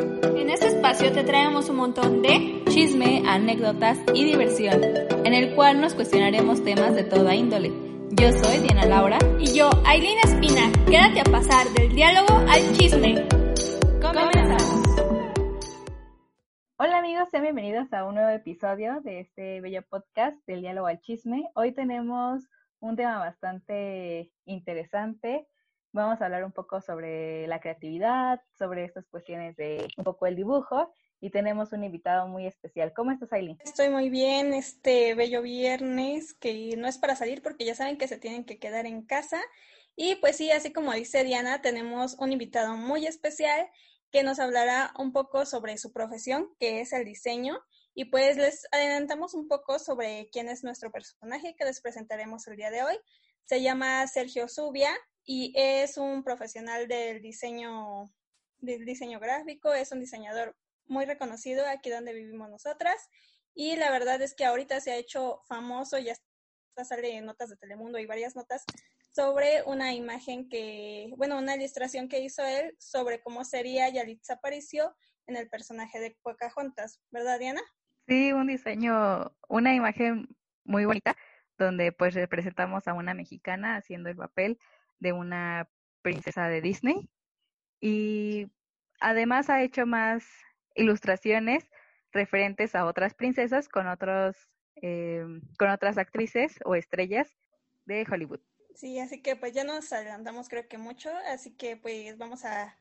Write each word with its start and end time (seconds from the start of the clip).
En 0.00 0.48
este 0.48 0.68
espacio 0.68 1.12
te 1.12 1.24
traemos 1.24 1.68
un 1.68 1.76
montón 1.76 2.22
de 2.22 2.64
chisme, 2.70 3.22
anécdotas 3.26 3.98
y 4.14 4.24
diversión, 4.24 4.80
en 4.82 5.34
el 5.34 5.54
cual 5.54 5.78
nos 5.78 5.94
cuestionaremos 5.94 6.64
temas 6.64 6.94
de 6.94 7.04
toda 7.04 7.34
índole. 7.34 7.70
Yo 8.12 8.32
soy 8.32 8.60
Diana 8.60 8.86
Laura 8.86 9.18
y 9.38 9.52
yo, 9.52 9.68
Aileen 9.84 10.16
Espina. 10.24 10.72
Quédate 10.86 11.20
a 11.20 11.24
pasar 11.24 11.66
del 11.74 11.94
diálogo 11.94 12.32
al 12.48 12.72
chisme. 12.78 13.28
Comenzamos. 14.00 14.72
Hola 16.78 16.98
amigos, 16.98 17.28
sean 17.30 17.42
bienvenidos 17.42 17.92
a 17.92 18.06
un 18.06 18.14
nuevo 18.14 18.30
episodio 18.30 19.02
de 19.02 19.20
este 19.20 19.60
bello 19.60 19.82
podcast 19.82 20.38
del 20.46 20.62
diálogo 20.62 20.86
al 20.86 21.00
chisme. 21.02 21.50
Hoy 21.54 21.72
tenemos 21.72 22.48
un 22.78 22.96
tema 22.96 23.18
bastante 23.18 24.30
interesante 24.46 25.46
Vamos 25.92 26.20
a 26.20 26.26
hablar 26.26 26.44
un 26.44 26.52
poco 26.52 26.80
sobre 26.80 27.48
la 27.48 27.58
creatividad, 27.58 28.40
sobre 28.56 28.84
estas 28.84 29.08
cuestiones 29.08 29.56
de 29.56 29.88
un 29.96 30.04
poco 30.04 30.26
el 30.26 30.36
dibujo 30.36 30.92
y 31.20 31.30
tenemos 31.30 31.72
un 31.72 31.82
invitado 31.82 32.28
muy 32.28 32.46
especial. 32.46 32.92
¿Cómo 32.94 33.10
estás, 33.10 33.32
Aileen? 33.32 33.58
Estoy 33.64 33.88
muy 33.88 34.08
bien, 34.08 34.54
este 34.54 35.16
bello 35.16 35.42
viernes, 35.42 36.32
que 36.34 36.76
no 36.78 36.86
es 36.86 36.96
para 36.96 37.16
salir 37.16 37.42
porque 37.42 37.64
ya 37.64 37.74
saben 37.74 37.98
que 37.98 38.06
se 38.06 38.18
tienen 38.18 38.44
que 38.44 38.60
quedar 38.60 38.86
en 38.86 39.02
casa. 39.04 39.40
Y 39.96 40.14
pues 40.16 40.36
sí, 40.36 40.52
así 40.52 40.72
como 40.72 40.92
dice 40.92 41.24
Diana, 41.24 41.60
tenemos 41.60 42.14
un 42.20 42.30
invitado 42.30 42.76
muy 42.76 43.06
especial 43.06 43.68
que 44.12 44.22
nos 44.22 44.38
hablará 44.38 44.92
un 44.96 45.12
poco 45.12 45.44
sobre 45.44 45.76
su 45.76 45.92
profesión, 45.92 46.54
que 46.60 46.80
es 46.80 46.92
el 46.92 47.04
diseño. 47.04 47.58
Y 47.94 48.04
pues 48.04 48.36
les 48.36 48.68
adelantamos 48.70 49.34
un 49.34 49.48
poco 49.48 49.80
sobre 49.80 50.28
quién 50.30 50.48
es 50.48 50.62
nuestro 50.62 50.92
personaje 50.92 51.56
que 51.58 51.64
les 51.64 51.80
presentaremos 51.80 52.46
el 52.46 52.56
día 52.56 52.70
de 52.70 52.84
hoy. 52.84 52.96
Se 53.44 53.60
llama 53.60 54.06
Sergio 54.06 54.46
Zubia, 54.46 54.90
y 55.32 55.52
es 55.54 55.96
un 55.96 56.24
profesional 56.24 56.88
del 56.88 57.22
diseño, 57.22 58.10
del 58.58 58.84
diseño 58.84 59.20
gráfico, 59.20 59.72
es 59.72 59.92
un 59.92 60.00
diseñador 60.00 60.56
muy 60.88 61.04
reconocido 61.04 61.64
aquí 61.68 61.88
donde 61.88 62.12
vivimos 62.12 62.50
nosotras 62.50 63.08
y 63.54 63.76
la 63.76 63.92
verdad 63.92 64.20
es 64.22 64.34
que 64.34 64.44
ahorita 64.44 64.80
se 64.80 64.90
ha 64.90 64.96
hecho 64.96 65.40
famoso, 65.46 65.98
ya 65.98 66.16
sale 66.82 67.14
en 67.14 67.26
notas 67.26 67.48
de 67.48 67.56
Telemundo 67.56 68.00
y 68.00 68.06
varias 68.06 68.34
notas 68.34 68.64
sobre 69.12 69.62
una 69.66 69.94
imagen 69.94 70.48
que, 70.48 71.12
bueno, 71.16 71.38
una 71.38 71.54
ilustración 71.54 72.08
que 72.08 72.18
hizo 72.18 72.44
él 72.44 72.74
sobre 72.80 73.22
cómo 73.22 73.44
sería 73.44 73.88
Yalitza 73.88 74.34
Aparicio 74.34 74.96
en 75.28 75.36
el 75.36 75.48
personaje 75.48 76.00
de 76.00 76.16
Pocahontas, 76.22 77.00
¿verdad, 77.12 77.38
Diana? 77.38 77.62
Sí, 78.08 78.32
un 78.32 78.48
diseño, 78.48 79.30
una 79.48 79.76
imagen 79.76 80.26
muy 80.64 80.86
bonita 80.86 81.16
donde 81.56 81.92
pues 81.92 82.14
representamos 82.14 82.88
a 82.88 82.94
una 82.94 83.14
mexicana 83.14 83.76
haciendo 83.76 84.08
el 84.08 84.16
papel 84.16 84.58
de 85.00 85.12
una 85.12 85.68
princesa 86.02 86.48
de 86.48 86.60
Disney. 86.60 87.10
Y 87.80 88.50
además 89.00 89.50
ha 89.50 89.62
hecho 89.62 89.86
más 89.86 90.24
ilustraciones 90.74 91.68
referentes 92.12 92.74
a 92.74 92.86
otras 92.86 93.14
princesas 93.14 93.68
con 93.68 93.88
otros 93.88 94.36
eh, 94.82 95.24
con 95.58 95.70
otras 95.70 95.98
actrices 95.98 96.58
o 96.64 96.74
estrellas 96.74 97.28
de 97.84 98.06
Hollywood. 98.10 98.40
Sí, 98.74 98.98
así 98.98 99.20
que 99.20 99.36
pues 99.36 99.52
ya 99.52 99.64
nos 99.64 99.92
adelantamos 99.92 100.48
creo 100.48 100.68
que 100.68 100.78
mucho, 100.78 101.10
así 101.28 101.54
que 101.54 101.76
pues 101.76 102.16
vamos 102.16 102.44
a, 102.44 102.78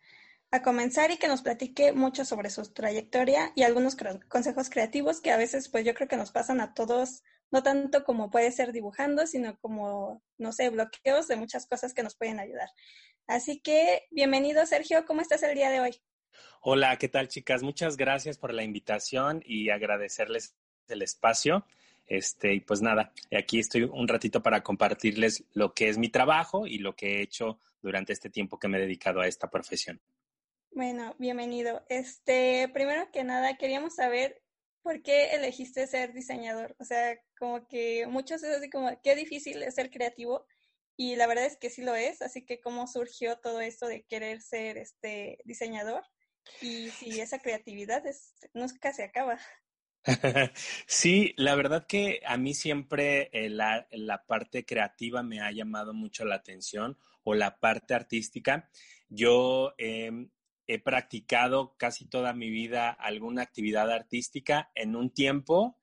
a 0.52 0.61
comenzar 0.61 1.11
y 1.11 1.17
que 1.17 1.28
nos 1.28 1.42
platique 1.42 1.92
mucho 1.92 2.23
sobre 2.26 2.50
su 2.50 2.72
trayectoria 2.72 3.52
y 3.56 3.64
algunos 3.64 3.98
consejos 4.30 4.70
creativos 4.70 5.20
que 5.20 5.31
a 5.31 5.38
veces 5.38 5.67
pues 5.67 5.83
yo 5.83 5.94
creo 5.94 6.08
que 6.08 6.16
nos 6.16 6.31
pasan 6.31 6.61
a 6.61 6.73
todos 6.73 7.23
no 7.52 7.64
tanto 7.64 8.03
como 8.03 8.30
puede 8.30 8.52
ser 8.52 8.72
dibujando, 8.72 9.28
sino 9.28 9.58
como, 9.59 10.23
no 10.38 10.52
sé, 10.52 10.69
bloqueos 10.69 11.28
de 11.28 11.36
muchas 11.36 11.66
cosas 11.67 11.94
que 11.94 12.03
nos 12.03 12.16
pueden 12.16 12.39
ayudar. 12.39 12.69
Así 13.28 13.59
que, 13.59 14.08
bienvenido 14.11 14.66
Sergio, 14.66 15.05
¿cómo 15.05 15.22
estás 15.22 15.44
el 15.44 15.55
día 15.55 15.70
de 15.70 15.80
hoy? 15.80 16.02
Hola, 16.61 16.97
¿qué 16.97 17.08
tal 17.08 17.27
chicas? 17.27 17.64
Muchas 17.64 17.97
gracias 17.97 18.38
por 18.38 18.53
la 18.53 18.64
invitación 18.64 19.42
y 19.45 19.70
agradecerles 19.70 20.55
el 20.88 21.02
espacio. 21.02 21.66
Este, 22.08 22.55
y 22.55 22.59
pues 22.59 22.81
nada, 22.81 23.14
aquí 23.38 23.59
estoy 23.59 23.83
un 23.83 24.08
ratito 24.08 24.42
para 24.42 24.64
compartirles 24.64 25.43
lo 25.54 25.73
que 25.73 25.89
es 25.89 25.98
mi 25.98 26.10
trabajo 26.10 26.66
y 26.66 26.80
lo 26.80 26.95
que 26.95 27.17
he 27.17 27.21
hecho 27.21 27.60
durante 27.81 28.14
este 28.14 28.30
tiempo 28.30 28.58
que 28.58 28.67
me 28.67 28.77
he 28.77 28.81
dedicado 28.81 29.21
a 29.21 29.27
esta 29.27 29.49
profesión. 29.49 30.02
Bueno, 30.71 31.16
bienvenido. 31.20 31.83
Este, 31.87 32.70
primero 32.73 33.11
que 33.11 33.23
nada, 33.23 33.58
queríamos 33.58 33.95
saber 33.95 34.42
¿por 34.82 35.02
qué 35.02 35.32
elegiste 35.36 35.88
ser 35.88 36.14
diseñador? 36.14 36.76
O 36.80 36.86
sea, 36.86 37.17
como 37.38 37.67
que 37.67 38.08
muchos 38.08 38.44
es 38.44 38.58
así 38.58 38.70
como, 38.70 38.90
qué 39.02 39.16
difícil 39.16 39.62
es 39.64 39.76
ser 39.76 39.90
creativo 39.90 40.45
y 40.98 41.16
la 41.16 41.28
verdad 41.28 41.45
es 41.45 41.58
que 41.58 41.70
sí 41.70 41.82
lo 41.82 41.95
es, 41.95 42.22
así 42.22 42.45
que 42.45 42.60
cómo 42.60 42.88
surgió 42.88 43.38
todo 43.38 43.62
esto 43.62 43.88
de 43.88 44.04
querer 44.04 44.42
ser 44.42 44.78
este 44.78 45.40
diseñador 45.45 46.04
y 46.62 46.90
si 46.90 47.22
esa 47.22 47.40
creatividad 47.40 48.06
es, 48.06 48.34
nunca 48.54 48.94
se 48.94 49.04
acaba. 49.04 49.40
Sí, 50.88 51.34
la 51.38 51.56
verdad 51.56 51.86
que 51.86 52.22
a 52.26 52.38
mí 52.38 52.54
siempre 52.54 53.30
eh, 53.34 53.50
la, 53.50 53.88
la, 53.92 54.26
parte 54.26 54.66
creativa 54.66 55.23
me 55.23 55.42
ha 55.42 55.52
llamado 55.52 55.94
mucho 55.94 56.26
la 56.26 56.36
atención 56.36 56.98
o 57.23 57.36
la 57.36 57.60
parte 57.60 57.94
artística. 57.94 58.70
Yo 59.10 59.73
eh, 59.78 60.30
he 60.69 60.77
practicado 60.77 61.75
casi 61.77 62.07
toda 62.07 62.31
mi 62.31 62.52
vida 62.52 62.91
alguna 62.91 63.41
actividad 63.41 63.89
artística. 63.89 64.69
En 64.75 64.95
un 64.95 65.11
tiempo, 65.11 65.80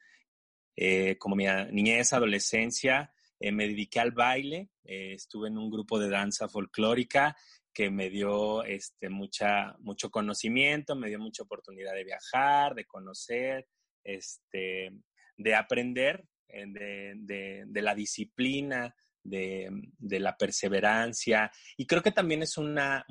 eh, 0.76 1.18
como 1.18 1.34
mi 1.34 1.44
niñez, 1.72 2.12
adolescencia, 2.12 3.12
eh, 3.40 3.50
me 3.50 3.66
dediqué 3.66 3.98
al 3.98 4.12
baile. 4.12 4.70
Eh, 4.84 5.14
estuve 5.14 5.48
en 5.48 5.58
un 5.58 5.70
grupo 5.70 5.98
de 5.98 6.08
danza 6.08 6.48
folclórica 6.48 7.36
que 7.74 7.90
me 7.90 8.10
dio 8.10 8.62
este, 8.62 9.08
mucha, 9.08 9.74
mucho 9.80 10.08
conocimiento, 10.08 10.94
me 10.94 11.08
dio 11.08 11.18
mucha 11.18 11.42
oportunidad 11.42 11.92
de 11.92 12.04
viajar, 12.04 12.76
de 12.76 12.84
conocer, 12.84 13.66
este, 14.04 14.92
de 15.36 15.54
aprender 15.56 16.24
de, 16.48 17.66
la 17.82 17.94
disciplina, 17.96 18.94
de, 19.24 19.68
la 19.98 20.36
perseverancia. 20.36 21.50
Y 21.76 21.86
creo 21.86 22.04
que 22.04 22.12
también 22.12 22.42
es 22.42 22.56
una 22.56 23.04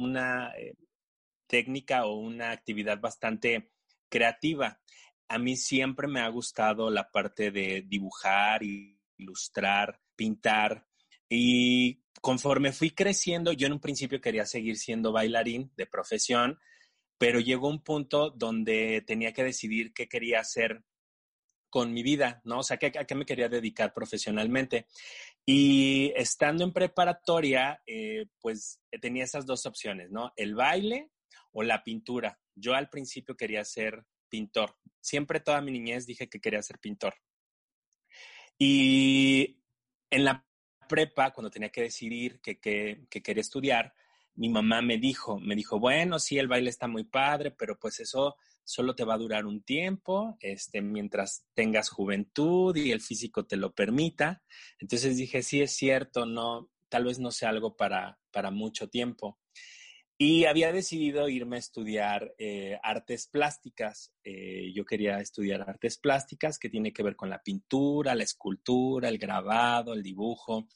técnica 1.47 2.05
o 2.05 2.15
una 2.15 2.51
actividad 2.51 2.99
bastante 2.99 3.71
creativa. 4.09 4.79
A 5.27 5.37
mí 5.37 5.55
siempre 5.55 6.07
me 6.07 6.21
ha 6.21 6.27
gustado 6.29 6.89
la 6.89 7.09
parte 7.11 7.51
de 7.51 7.83
dibujar, 7.87 8.61
ilustrar, 9.17 9.99
pintar 10.15 10.85
y 11.29 12.03
conforme 12.21 12.71
fui 12.71 12.91
creciendo, 12.91 13.51
yo 13.51 13.67
en 13.67 13.73
un 13.73 13.79
principio 13.79 14.21
quería 14.21 14.45
seguir 14.45 14.77
siendo 14.77 15.11
bailarín 15.11 15.71
de 15.75 15.85
profesión, 15.85 16.59
pero 17.17 17.39
llegó 17.39 17.69
un 17.69 17.83
punto 17.83 18.29
donde 18.29 19.03
tenía 19.05 19.33
que 19.33 19.43
decidir 19.43 19.93
qué 19.93 20.07
quería 20.07 20.39
hacer 20.39 20.83
con 21.69 21.93
mi 21.93 22.03
vida, 22.03 22.41
¿no? 22.45 22.59
O 22.59 22.63
sea, 22.63 22.77
a 22.81 23.05
qué 23.05 23.15
me 23.15 23.25
quería 23.25 23.49
dedicar 23.49 23.93
profesionalmente. 23.93 24.87
Y 25.45 26.13
estando 26.15 26.63
en 26.63 26.71
preparatoria, 26.71 27.81
eh, 27.85 28.27
pues 28.39 28.81
tenía 29.01 29.25
esas 29.25 29.45
dos 29.45 29.65
opciones, 29.65 30.09
¿no? 30.09 30.31
El 30.35 30.55
baile 30.55 31.11
o 31.51 31.63
la 31.63 31.83
pintura. 31.83 32.39
Yo 32.55 32.73
al 32.73 32.89
principio 32.89 33.35
quería 33.35 33.63
ser 33.65 34.05
pintor. 34.29 34.77
Siempre 35.01 35.39
toda 35.39 35.61
mi 35.61 35.71
niñez 35.71 36.05
dije 36.05 36.29
que 36.29 36.41
quería 36.41 36.61
ser 36.61 36.79
pintor. 36.79 37.15
Y 38.57 39.61
en 40.09 40.25
la 40.25 40.45
prepa, 40.87 41.31
cuando 41.31 41.49
tenía 41.49 41.69
que 41.69 41.81
decidir 41.81 42.39
que, 42.41 42.59
quería 42.59 43.41
estudiar, 43.41 43.93
mi 44.35 44.49
mamá 44.49 44.81
me 44.81 44.97
dijo, 44.97 45.39
me 45.39 45.55
dijo, 45.55 45.79
bueno, 45.79 46.19
sí, 46.19 46.37
el 46.37 46.47
baile 46.47 46.69
está 46.69 46.87
muy 46.87 47.05
padre, 47.05 47.51
pero 47.51 47.77
pues 47.79 47.99
eso 47.99 48.35
solo 48.63 48.95
te 48.95 49.05
va 49.05 49.13
a 49.13 49.19
durar 49.19 49.45
un 49.45 49.63
tiempo, 49.63 50.37
este, 50.41 50.81
mientras 50.81 51.45
tengas 51.53 51.89
juventud 51.89 52.75
y 52.75 52.91
el 52.91 53.01
físico 53.01 53.45
te 53.45 53.57
lo 53.57 53.73
permita. 53.73 54.43
Entonces 54.79 55.17
dije, 55.17 55.41
sí, 55.43 55.61
es 55.61 55.71
cierto, 55.71 56.25
no, 56.25 56.69
tal 56.89 57.05
vez 57.05 57.19
no 57.19 57.31
sea 57.31 57.49
algo 57.49 57.75
para, 57.75 58.19
para 58.31 58.51
mucho 58.51 58.89
tiempo. 58.89 59.39
Y 60.17 60.45
había 60.45 60.71
decidido 60.71 61.27
irme 61.27 61.57
a 61.57 61.59
estudiar 61.59 62.33
eh, 62.37 62.79
artes 62.81 63.27
plásticas. 63.27 64.13
Eh, 64.23 64.71
yo 64.73 64.85
quería 64.85 65.19
estudiar 65.19 65.61
artes 65.61 65.97
plásticas, 65.97 66.57
que 66.57 66.69
tiene 66.69 66.93
que 66.93 67.03
ver 67.03 67.17
con 67.17 67.29
la 67.29 67.43
pintura, 67.43 68.15
la 68.15 68.23
escultura, 68.23 69.09
el 69.09 69.17
grabado, 69.17 69.93
el 69.93 70.01
dibujo. 70.01 70.67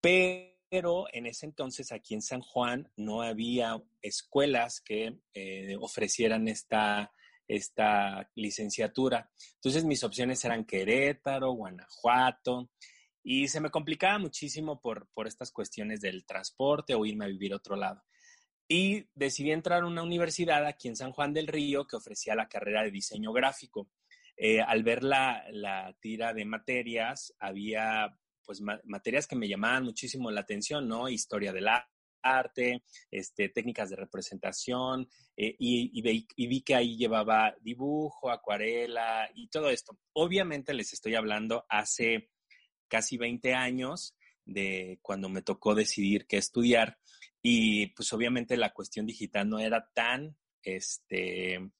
Pero 0.00 1.06
en 1.12 1.26
ese 1.26 1.46
entonces 1.46 1.90
aquí 1.90 2.14
en 2.14 2.22
San 2.22 2.42
Juan 2.42 2.88
no 2.96 3.22
había 3.22 3.82
escuelas 4.02 4.80
que 4.80 5.18
eh, 5.34 5.76
ofrecieran 5.80 6.46
esta, 6.46 7.12
esta 7.48 8.30
licenciatura. 8.36 9.32
Entonces 9.56 9.84
mis 9.84 10.04
opciones 10.04 10.44
eran 10.44 10.64
Querétaro, 10.64 11.54
Guanajuato. 11.54 12.70
Y 13.24 13.48
se 13.48 13.60
me 13.60 13.70
complicaba 13.70 14.18
muchísimo 14.20 14.80
por, 14.80 15.08
por 15.12 15.26
estas 15.26 15.50
cuestiones 15.50 16.00
del 16.00 16.24
transporte 16.24 16.94
o 16.94 17.04
irme 17.04 17.24
a 17.24 17.28
vivir 17.28 17.52
a 17.52 17.56
otro 17.56 17.74
lado. 17.74 18.00
Y 18.72 19.08
decidí 19.16 19.50
entrar 19.50 19.82
a 19.82 19.86
una 19.86 20.04
universidad 20.04 20.64
aquí 20.64 20.86
en 20.86 20.94
San 20.94 21.10
Juan 21.10 21.32
del 21.32 21.48
Río 21.48 21.88
que 21.88 21.96
ofrecía 21.96 22.36
la 22.36 22.48
carrera 22.48 22.84
de 22.84 22.92
diseño 22.92 23.32
gráfico. 23.32 23.90
Eh, 24.36 24.60
al 24.60 24.84
ver 24.84 25.02
la, 25.02 25.44
la, 25.50 25.92
tira 26.00 26.32
de 26.32 26.44
materias, 26.44 27.34
había 27.40 28.16
pues 28.44 28.60
materias 28.84 29.26
que 29.26 29.34
me 29.34 29.48
llamaban 29.48 29.82
muchísimo 29.82 30.30
la 30.30 30.42
atención, 30.42 30.86
¿no? 30.86 31.08
Historia 31.08 31.52
del 31.52 31.66
arte, 32.22 32.84
este, 33.10 33.48
técnicas 33.48 33.90
de 33.90 33.96
representación, 33.96 35.08
eh, 35.36 35.56
y, 35.58 36.00
vi 36.46 36.62
que 36.62 36.76
ahí 36.76 36.96
llevaba 36.96 37.56
dibujo, 37.60 38.30
acuarela 38.30 39.28
y 39.34 39.48
todo 39.48 39.68
esto. 39.68 39.98
Obviamente 40.12 40.74
les 40.74 40.92
estoy 40.92 41.16
hablando 41.16 41.66
hace 41.68 42.30
casi 42.86 43.16
20 43.16 43.52
años 43.52 44.14
de 44.44 45.00
cuando 45.02 45.28
me 45.28 45.42
tocó 45.42 45.74
decidir 45.74 46.28
qué 46.28 46.36
estudiar 46.36 46.98
y 47.42 47.88
pues 47.88 48.12
obviamente 48.12 48.56
la 48.56 48.72
cuestión 48.72 49.06
digital 49.06 49.48
no 49.48 49.58
era 49.58 49.90
tan, 49.94 50.36
este, 50.62 51.70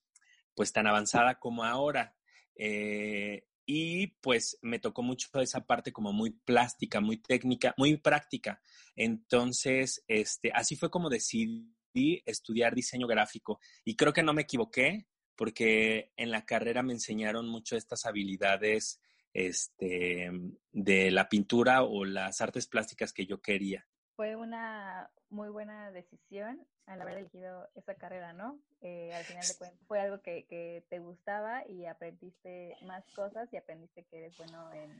pues 0.55 0.73
tan 0.73 0.87
avanzada 0.87 1.39
como 1.39 1.65
ahora. 1.65 2.17
Eh, 2.55 3.45
y 3.67 4.09
pues 4.21 4.59
me 4.63 4.81
tocó 4.81 5.03
mucho 5.03 5.29
esa 5.41 5.65
parte 5.65 5.93
como 5.93 6.13
muy 6.13 6.31
plástica, 6.31 7.01
muy 7.01 7.19
técnica, 7.19 7.75
muy 7.77 7.97
práctica. 7.99 8.61
Entonces, 8.97 10.03
este, 10.09 10.51
así 10.53 10.77
fue 10.77 10.91
como 10.91 11.09
decidí 11.09 12.23
estudiar 12.27 12.75
diseño 12.75 13.07
gráfico 13.07 13.61
y 13.85 13.97
creo 13.97 14.13
que 14.13 14.23
no 14.23 14.33
me 14.33 14.43
equivoqué 14.43 15.07
porque 15.37 16.13
en 16.17 16.31
la 16.31 16.45
carrera 16.45 16.83
me 16.83 16.93
enseñaron 16.93 17.49
mucho 17.49 17.77
estas 17.77 18.07
habilidades 18.07 19.01
este, 19.33 20.31
de 20.73 21.11
la 21.11 21.29
pintura 21.29 21.83
o 21.83 22.05
las 22.05 22.41
artes 22.41 22.67
plásticas 22.67 23.13
que 23.13 23.27
yo 23.27 23.41
quería. 23.41 23.87
Fue 24.21 24.37
una 24.37 25.09
muy 25.31 25.49
buena 25.49 25.91
decisión 25.93 26.61
al 26.85 27.01
haber 27.01 27.17
elegido 27.17 27.71
esa 27.75 27.95
carrera, 27.95 28.35
¿no? 28.35 28.61
Eh, 28.83 29.15
al 29.15 29.25
final 29.25 29.43
de 29.43 29.55
cuentas 29.59 29.81
fue 29.89 29.99
algo 29.99 30.21
que, 30.21 30.45
que, 30.45 30.85
te 30.91 30.99
gustaba 30.99 31.67
y 31.67 31.87
aprendiste 31.87 32.77
más 32.83 33.03
cosas 33.17 33.51
y 33.51 33.57
aprendiste 33.57 34.05
que 34.11 34.19
eres 34.19 34.37
bueno 34.37 34.71
en, 34.75 34.95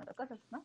otras 0.00 0.16
cosas, 0.16 0.38
¿no? 0.50 0.64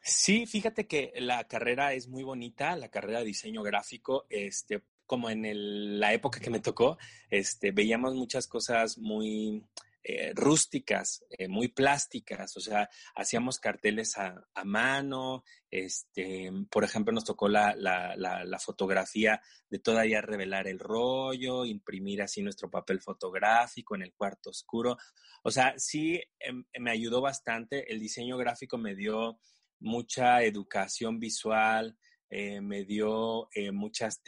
Sí, 0.00 0.46
fíjate 0.46 0.88
que 0.88 1.12
la 1.14 1.44
carrera 1.44 1.92
es 1.92 2.08
muy 2.08 2.24
bonita, 2.24 2.74
la 2.74 2.88
carrera 2.88 3.20
de 3.20 3.26
diseño 3.26 3.62
gráfico, 3.62 4.26
este, 4.30 4.82
como 5.06 5.30
en 5.30 6.00
la 6.00 6.12
época 6.12 6.40
que 6.40 6.50
me 6.50 6.58
tocó, 6.58 6.98
este, 7.30 7.70
veíamos 7.70 8.16
muchas 8.16 8.48
cosas 8.48 8.98
muy, 8.98 9.64
eh, 10.10 10.32
rústicas, 10.34 11.22
eh, 11.28 11.48
muy 11.48 11.68
plásticas, 11.68 12.56
o 12.56 12.60
sea, 12.60 12.88
hacíamos 13.14 13.58
carteles 13.58 14.16
a, 14.16 14.42
mano, 14.64 15.44
este, 15.70 16.50
por 16.70 16.82
ejemplo, 16.82 17.12
nos 17.12 17.26
tocó 17.26 17.46
la, 17.46 17.76
la, 17.76 18.58
fotografía 18.58 19.42
de 19.68 19.78
todavía 19.80 20.22
revelar 20.22 20.66
el 20.66 20.78
rollo, 20.78 21.66
imprimir 21.66 22.22
así 22.22 22.40
nuestro 22.40 22.70
papel 22.70 23.02
fotográfico 23.02 23.96
en 23.96 24.00
el 24.00 24.14
cuarto 24.14 24.48
oscuro, 24.48 24.96
o 25.42 25.50
sea, 25.50 25.74
sí 25.76 26.22
em, 26.40 26.64
me 26.78 26.90
ayudó 26.90 27.20
bastante, 27.20 27.92
el 27.92 28.00
diseño 28.00 28.38
gráfico 28.38 28.78
me 28.78 28.94
dio 28.94 29.38
mucha 29.78 30.42
educación 30.42 31.20
visual, 31.20 31.98
eh, 32.30 32.62
me 32.62 32.84
dio 32.84 33.50
muchas 33.74 34.22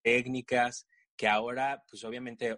técnicas 0.00 0.86
que 1.16 1.26
ahora, 1.26 1.82
pues 1.90 2.04
obviamente 2.04 2.56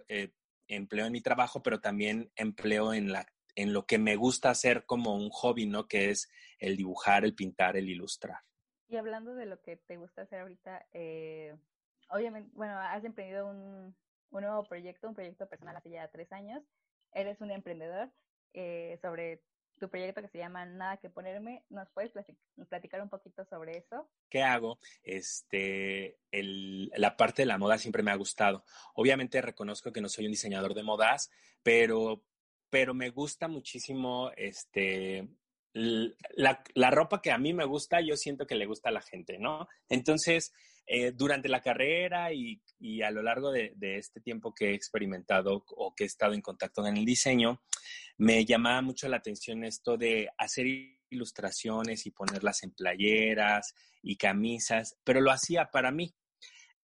empleo 0.69 1.07
en 1.07 1.13
mi 1.13 1.21
trabajo, 1.21 1.63
pero 1.63 1.81
también 1.81 2.31
empleo 2.37 2.93
en, 2.93 3.13
la, 3.13 3.27
en 3.55 3.73
lo 3.73 3.87
que 3.87 3.99
me 3.99 4.17
gusta 4.17 4.51
hacer 4.51 4.85
como 4.85 5.17
un 5.17 5.31
hobby, 5.31 5.67
¿no? 5.67 5.89
Que 5.89 6.11
es 6.11 6.31
el 6.59 6.77
dibujar, 6.77 7.25
el 7.25 7.35
pintar, 7.35 7.77
el 7.77 7.89
ilustrar. 7.89 8.41
Y 8.89 8.97
hablando 8.97 9.35
de 9.35 9.47
lo 9.47 9.61
que 9.61 9.77
te 9.77 9.97
gusta 9.97 10.23
hacer 10.23 10.41
ahorita, 10.41 10.87
eh, 10.93 11.57
obviamente, 12.11 12.51
bueno, 12.55 12.79
has 12.79 13.05
emprendido 13.05 13.47
un, 13.47 13.97
un, 14.31 14.41
nuevo 14.43 14.65
proyecto, 14.65 15.09
un 15.09 15.15
proyecto 15.15 15.49
personal 15.49 15.77
hace 15.77 15.91
ya 15.91 16.09
tres 16.09 16.31
años. 16.33 16.63
Eres 17.13 17.41
un 17.41 17.51
emprendedor 17.51 18.11
eh, 18.53 18.99
sobre 19.03 19.43
tu 19.79 19.89
proyecto 19.89 20.23
que 20.23 20.29
se 20.29 20.39
llama 20.39 20.65
Nada 20.65 20.97
que 20.97 21.11
ponerme. 21.11 21.65
¿Nos 21.69 21.89
puedes 21.91 22.13
platicar 22.69 23.03
un 23.03 23.09
poquito 23.09 23.45
sobre 23.45 23.79
eso? 23.79 24.09
¿Qué 24.29 24.43
hago? 24.43 24.79
Este, 25.03 26.19
el, 26.31 26.91
la 26.97 27.17
parte 27.17 27.43
de 27.43 27.47
la 27.47 27.59
moda 27.59 27.79
siempre 27.79 28.03
me 28.03 28.11
ha 28.11 28.17
gustado. 28.17 28.65
Obviamente 28.95 29.41
reconozco 29.43 29.93
que 29.93 30.01
no 30.01 30.09
soy 30.09 30.27
un 30.27 30.33
diseñador 30.33 30.75
de 30.75 30.83
modas, 30.83 31.31
pero, 31.63 32.23
pero 32.71 32.95
me 32.95 33.11
gusta 33.11 33.49
muchísimo 33.49 34.31
este, 34.37 35.29
la, 35.77 36.63
la, 36.75 36.91
ropa 36.91 37.21
que 37.21 37.31
a 37.31 37.39
mí 37.39 37.53
me 37.53 37.67
gusta, 37.67 38.01
yo 38.01 38.17
siento 38.17 38.47
que 38.47 38.55
le 38.55 38.65
gusta 38.65 38.89
a 38.89 38.93
la 38.93 39.03
gente, 39.03 39.39
¿no? 39.39 39.69
Entonces, 39.91 40.55
eh, 40.87 41.13
durante 41.13 41.51
la 41.51 41.61
carrera 41.61 42.33
y, 42.33 42.63
y 42.79 43.03
a 43.03 43.11
lo 43.11 43.23
largo 43.23 43.51
de, 43.53 43.73
de, 43.77 43.99
este 43.99 44.21
tiempo 44.21 44.55
que 44.55 44.71
he 44.71 44.75
experimentado 44.75 45.65
o 45.69 45.95
que 45.95 46.05
he 46.05 46.07
estado 46.07 46.33
en 46.33 46.41
contacto 46.41 46.81
con 46.83 46.97
el 46.97 47.05
diseño, 47.05 47.63
me 48.17 48.45
llamaba 48.47 48.81
mucho 48.81 49.07
la 49.09 49.19
atención 49.19 49.65
esto 49.65 49.99
de 49.99 50.31
hacer 50.39 50.67
ilustraciones 51.11 52.07
y 52.07 52.11
ponerlas 52.11 52.63
en 52.63 52.71
playeras 52.71 53.75
y 54.03 54.17
camisas, 54.17 54.97
pero 55.05 55.21
lo 55.21 55.31
hacía 55.31 55.71
para 55.71 55.91
mí. 55.91 56.15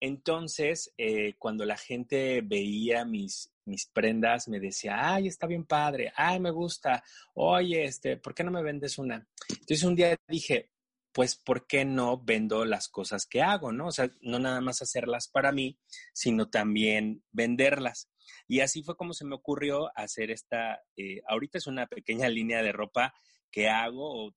Entonces, 0.05 0.93
eh, 0.99 1.35
cuando 1.39 1.65
la 1.65 1.77
gente 1.77 2.41
veía 2.41 3.05
mis, 3.05 3.55
mis 3.65 3.87
prendas, 3.87 4.49
me 4.49 4.59
decía, 4.59 4.97
ay, 5.15 5.29
está 5.29 5.47
bien 5.47 5.65
padre, 5.65 6.13
ay, 6.17 6.41
me 6.41 6.51
gusta, 6.51 7.05
oye, 7.35 7.85
este, 7.85 8.17
¿por 8.17 8.35
qué 8.35 8.43
no 8.43 8.51
me 8.51 8.65
vendes 8.65 8.99
una? 8.99 9.25
Entonces 9.49 9.85
un 9.85 9.95
día 9.95 10.17
dije, 10.27 10.73
pues, 11.13 11.37
¿por 11.37 11.69
qué 11.69 11.85
no 11.85 12.19
vendo 12.19 12.65
las 12.65 12.89
cosas 12.89 13.27
que 13.27 13.43
hago, 13.43 13.71
no? 13.71 13.87
O 13.87 13.93
sea, 13.93 14.11
no 14.23 14.41
nada 14.41 14.61
más 14.61 14.83
hacerlas 14.83 15.29
para 15.29 15.53
mí, 15.53 15.79
sino 16.13 16.51
también 16.51 17.23
venderlas. 17.31 18.11
Y 18.49 18.59
así 18.59 18.83
fue 18.83 18.97
como 18.97 19.15
se 19.15 19.25
me 19.25 19.37
ocurrió 19.37 19.97
hacer 19.97 20.33
esta, 20.33 20.83
eh, 20.97 21.23
ahorita 21.29 21.59
es 21.59 21.69
una 21.69 21.87
pequeña 21.87 22.29
línea 22.29 22.61
de 22.61 22.73
ropa 22.73 23.15
que 23.53 23.69
hago, 23.69 24.35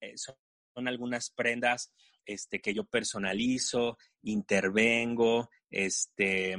eh, 0.00 0.14
algunas 0.74 1.30
prendas 1.30 1.92
este, 2.24 2.60
que 2.60 2.74
yo 2.74 2.84
personalizo, 2.84 3.98
intervengo, 4.22 5.50
este, 5.70 6.52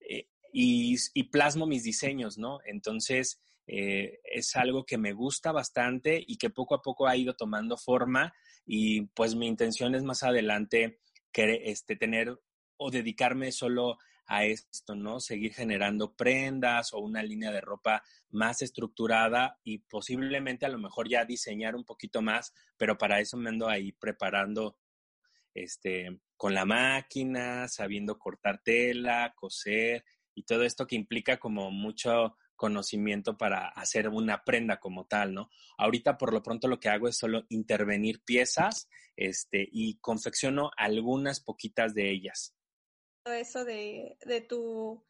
eh, 0.00 0.28
y, 0.52 0.96
y, 1.14 1.22
plasmo 1.24 1.66
mis 1.66 1.84
diseños, 1.84 2.38
¿no? 2.38 2.58
Entonces, 2.64 3.40
es 3.72 4.56
algo 4.56 4.84
que 4.84 4.98
me 4.98 5.12
gusta 5.12 5.52
bastante 5.52 6.20
y 6.26 6.38
que 6.38 6.50
poco 6.50 6.74
a 6.74 6.82
poco 6.82 7.06
ha 7.06 7.16
ido 7.16 7.34
tomando 7.34 7.76
forma 7.76 8.32
y 8.66 9.02
pues 9.14 9.34
mi 9.34 9.46
intención 9.46 9.94
es 9.94 10.02
más 10.02 10.22
adelante 10.22 10.98
que, 11.32 11.62
este, 11.64 11.96
tener 11.96 12.38
o 12.76 12.90
dedicarme 12.90 13.52
solo 13.52 13.98
a 14.30 14.44
esto, 14.44 14.94
¿no? 14.94 15.18
Seguir 15.18 15.52
generando 15.52 16.14
prendas 16.14 16.94
o 16.94 17.00
una 17.00 17.20
línea 17.20 17.50
de 17.50 17.60
ropa 17.60 18.04
más 18.30 18.62
estructurada 18.62 19.58
y 19.64 19.78
posiblemente 19.78 20.64
a 20.64 20.68
lo 20.68 20.78
mejor 20.78 21.08
ya 21.08 21.24
diseñar 21.24 21.74
un 21.74 21.84
poquito 21.84 22.22
más, 22.22 22.54
pero 22.76 22.96
para 22.96 23.18
eso 23.18 23.36
me 23.36 23.50
ando 23.50 23.68
ahí 23.68 23.90
preparando 23.90 24.78
este, 25.52 26.20
con 26.36 26.54
la 26.54 26.64
máquina, 26.64 27.66
sabiendo 27.66 28.20
cortar 28.20 28.62
tela, 28.62 29.34
coser 29.34 30.04
y 30.32 30.44
todo 30.44 30.62
esto 30.62 30.86
que 30.86 30.94
implica 30.94 31.38
como 31.38 31.72
mucho 31.72 32.36
conocimiento 32.54 33.36
para 33.36 33.66
hacer 33.70 34.08
una 34.08 34.44
prenda 34.44 34.78
como 34.78 35.06
tal, 35.06 35.34
¿no? 35.34 35.50
Ahorita 35.76 36.16
por 36.16 36.32
lo 36.32 36.40
pronto 36.40 36.68
lo 36.68 36.78
que 36.78 36.88
hago 36.88 37.08
es 37.08 37.18
solo 37.18 37.46
intervenir 37.48 38.22
piezas 38.22 38.88
este, 39.16 39.68
y 39.72 39.98
confecciono 39.98 40.70
algunas 40.76 41.40
poquitas 41.40 41.94
de 41.94 42.12
ellas 42.12 42.54
eso 43.26 43.64
de, 43.64 44.16
de 44.24 44.40
tu 44.40 45.02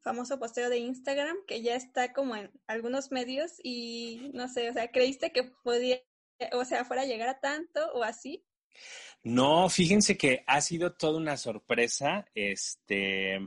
famoso 0.00 0.38
posteo 0.38 0.70
de 0.70 0.78
Instagram, 0.78 1.36
que 1.46 1.62
ya 1.62 1.74
está 1.74 2.12
como 2.12 2.36
en 2.36 2.50
algunos 2.68 3.10
medios 3.10 3.54
y 3.62 4.30
no 4.34 4.48
sé, 4.48 4.70
o 4.70 4.72
sea, 4.72 4.90
¿creíste 4.92 5.32
que 5.32 5.42
podía, 5.64 6.00
o 6.52 6.64
sea, 6.64 6.84
fuera 6.84 7.02
a 7.02 7.06
llegar 7.06 7.28
a 7.28 7.40
tanto 7.40 7.92
o 7.92 8.04
así? 8.04 8.44
No, 9.24 9.68
fíjense 9.68 10.16
que 10.16 10.44
ha 10.46 10.60
sido 10.60 10.94
toda 10.94 11.18
una 11.18 11.36
sorpresa. 11.36 12.26
Este, 12.34 13.38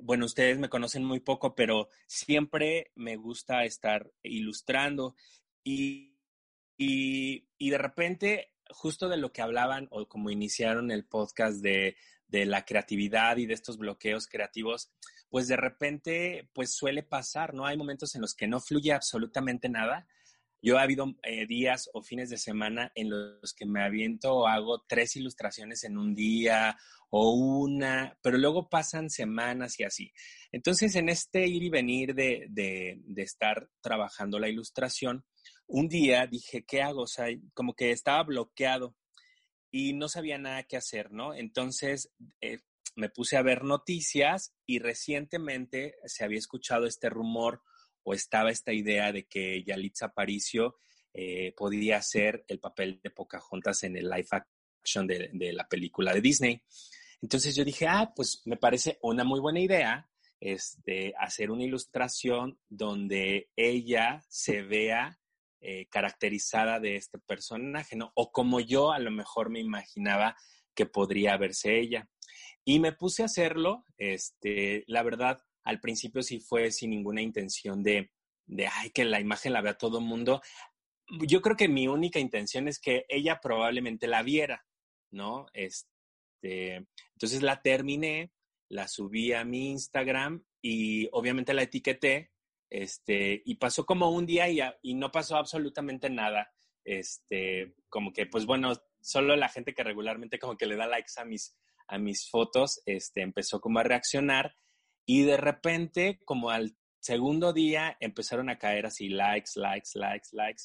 bueno, 0.00 0.26
ustedes 0.26 0.58
me 0.58 0.68
conocen 0.68 1.04
muy 1.04 1.20
poco, 1.20 1.54
pero 1.54 1.88
siempre 2.06 2.90
me 2.96 3.16
gusta 3.16 3.64
estar 3.64 4.10
ilustrando 4.24 5.14
y, 5.62 6.18
y, 6.76 7.48
y 7.58 7.70
de 7.70 7.78
repente, 7.78 8.52
justo 8.70 9.08
de 9.08 9.18
lo 9.18 9.32
que 9.32 9.42
hablaban 9.42 9.86
o 9.92 10.08
como 10.08 10.30
iniciaron 10.30 10.90
el 10.90 11.06
podcast 11.06 11.60
de 11.60 11.96
de 12.28 12.46
la 12.46 12.64
creatividad 12.64 13.36
y 13.36 13.46
de 13.46 13.54
estos 13.54 13.78
bloqueos 13.78 14.26
creativos, 14.26 14.92
pues 15.28 15.48
de 15.48 15.56
repente, 15.56 16.48
pues 16.52 16.74
suele 16.74 17.02
pasar, 17.02 17.54
¿no? 17.54 17.66
Hay 17.66 17.76
momentos 17.76 18.14
en 18.14 18.22
los 18.22 18.34
que 18.34 18.46
no 18.46 18.60
fluye 18.60 18.92
absolutamente 18.92 19.68
nada. 19.68 20.06
Yo 20.62 20.78
ha 20.78 20.82
habido 20.82 21.14
eh, 21.22 21.46
días 21.46 21.90
o 21.92 22.02
fines 22.02 22.30
de 22.30 22.38
semana 22.38 22.90
en 22.94 23.10
los 23.10 23.52
que 23.54 23.66
me 23.66 23.82
aviento 23.82 24.34
o 24.34 24.46
hago 24.46 24.84
tres 24.88 25.14
ilustraciones 25.16 25.84
en 25.84 25.98
un 25.98 26.14
día 26.14 26.76
o 27.10 27.34
una, 27.34 28.18
pero 28.22 28.38
luego 28.38 28.68
pasan 28.68 29.10
semanas 29.10 29.78
y 29.78 29.84
así. 29.84 30.12
Entonces, 30.50 30.94
en 30.96 31.08
este 31.08 31.46
ir 31.46 31.62
y 31.62 31.70
venir 31.70 32.14
de, 32.14 32.46
de, 32.50 33.00
de 33.04 33.22
estar 33.22 33.68
trabajando 33.80 34.38
la 34.38 34.48
ilustración, 34.48 35.24
un 35.66 35.88
día 35.88 36.26
dije, 36.26 36.64
¿qué 36.64 36.82
hago? 36.82 37.02
O 37.02 37.06
sea, 37.06 37.26
como 37.54 37.74
que 37.74 37.90
estaba 37.90 38.22
bloqueado 38.22 38.96
y 39.76 39.92
no 39.92 40.08
sabía 40.08 40.38
nada 40.38 40.62
que 40.62 40.78
hacer, 40.78 41.12
¿no? 41.12 41.34
Entonces 41.34 42.10
eh, 42.40 42.60
me 42.94 43.10
puse 43.10 43.36
a 43.36 43.42
ver 43.42 43.62
noticias 43.62 44.54
y 44.64 44.78
recientemente 44.78 45.96
se 46.06 46.24
había 46.24 46.38
escuchado 46.38 46.86
este 46.86 47.10
rumor 47.10 47.62
o 48.02 48.14
estaba 48.14 48.50
esta 48.50 48.72
idea 48.72 49.12
de 49.12 49.26
que 49.26 49.62
Yalitza 49.64 50.06
Aparicio 50.06 50.76
eh, 51.12 51.52
podía 51.54 51.98
hacer 51.98 52.42
el 52.48 52.58
papel 52.58 53.00
de 53.02 53.10
Pocahontas 53.10 53.82
en 53.82 53.98
el 53.98 54.08
live 54.08 54.28
action 54.30 55.06
de, 55.06 55.28
de 55.34 55.52
la 55.52 55.68
película 55.68 56.14
de 56.14 56.22
Disney. 56.22 56.62
Entonces 57.20 57.54
yo 57.54 57.62
dije, 57.62 57.86
ah, 57.86 58.14
pues 58.16 58.40
me 58.46 58.56
parece 58.56 58.98
una 59.02 59.24
muy 59.24 59.40
buena 59.40 59.60
idea 59.60 60.08
este, 60.40 61.12
hacer 61.18 61.50
una 61.50 61.64
ilustración 61.64 62.58
donde 62.70 63.50
ella 63.56 64.24
se 64.30 64.62
vea 64.62 65.20
eh, 65.68 65.88
caracterizada 65.90 66.78
de 66.78 66.94
este 66.94 67.18
personaje, 67.18 67.96
¿no? 67.96 68.12
O 68.14 68.30
como 68.30 68.60
yo 68.60 68.92
a 68.92 69.00
lo 69.00 69.10
mejor 69.10 69.50
me 69.50 69.58
imaginaba 69.58 70.36
que 70.76 70.86
podría 70.86 71.36
verse 71.38 71.80
ella. 71.80 72.08
Y 72.64 72.78
me 72.78 72.92
puse 72.92 73.22
a 73.22 73.26
hacerlo, 73.26 73.84
este, 73.98 74.84
la 74.86 75.02
verdad, 75.02 75.40
al 75.64 75.80
principio 75.80 76.22
sí 76.22 76.38
fue 76.38 76.70
sin 76.70 76.90
ninguna 76.90 77.20
intención 77.20 77.82
de, 77.82 78.12
de, 78.46 78.68
ay, 78.68 78.90
que 78.90 79.04
la 79.04 79.18
imagen 79.18 79.54
la 79.54 79.60
vea 79.60 79.76
todo 79.76 79.98
el 79.98 80.04
mundo. 80.04 80.40
Yo 81.26 81.42
creo 81.42 81.56
que 81.56 81.66
mi 81.66 81.88
única 81.88 82.20
intención 82.20 82.68
es 82.68 82.78
que 82.78 83.04
ella 83.08 83.40
probablemente 83.42 84.06
la 84.06 84.22
viera, 84.22 84.64
¿no? 85.10 85.46
Este, 85.52 86.86
entonces 87.14 87.42
la 87.42 87.60
terminé, 87.60 88.30
la 88.68 88.86
subí 88.86 89.32
a 89.32 89.44
mi 89.44 89.70
Instagram 89.70 90.44
y 90.62 91.08
obviamente 91.10 91.54
la 91.54 91.62
etiqueté, 91.62 92.30
este, 92.70 93.42
y 93.44 93.56
pasó 93.56 93.84
como 93.86 94.10
un 94.10 94.26
día 94.26 94.48
y, 94.82 94.94
no 94.94 95.10
pasó 95.10 95.36
absolutamente 95.36 96.10
nada. 96.10 96.50
Este, 96.84 97.74
como 97.88 98.12
que, 98.12 98.26
pues 98.26 98.46
bueno, 98.46 98.72
solo 99.00 99.36
la 99.36 99.48
gente 99.48 99.74
que 99.74 99.82
regularmente 99.82 100.38
como 100.38 100.56
que 100.56 100.66
le 100.66 100.76
da 100.76 100.86
likes 100.86 101.12
a 101.16 101.24
mis, 101.24 101.56
a 101.88 101.98
mis 101.98 102.28
fotos, 102.28 102.80
este, 102.86 103.22
empezó 103.22 103.60
como 103.60 103.78
a 103.78 103.82
reaccionar 103.82 104.56
y 105.04 105.22
de 105.22 105.36
repente, 105.36 106.20
como 106.24 106.50
al 106.50 106.76
segundo 107.00 107.52
día, 107.52 107.96
empezaron 108.00 108.50
a 108.50 108.58
caer 108.58 108.86
así 108.86 109.08
likes, 109.08 109.52
likes, 109.54 109.90
likes, 109.94 110.28
likes 110.32 110.64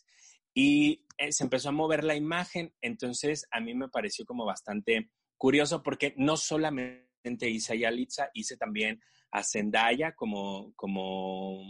y 0.53 1.05
eh, 1.17 1.31
se 1.31 1.43
empezó 1.43 1.69
a 1.69 1.73
mover 1.73 2.03
la 2.03 2.15
imagen. 2.15 2.73
Entonces, 2.81 3.47
a 3.51 3.59
mí 3.59 3.73
me 3.73 3.89
pareció 3.89 4.25
como 4.25 4.45
bastante 4.45 5.11
curioso 5.37 5.81
porque 5.83 6.13
no 6.17 6.37
solamente 6.37 7.49
hice 7.49 7.73
a 7.73 7.75
Yalitza, 7.75 8.29
hice 8.33 8.57
también 8.57 9.01
a 9.31 9.43
Zendaya 9.43 10.13
como, 10.13 10.73
como 10.75 11.61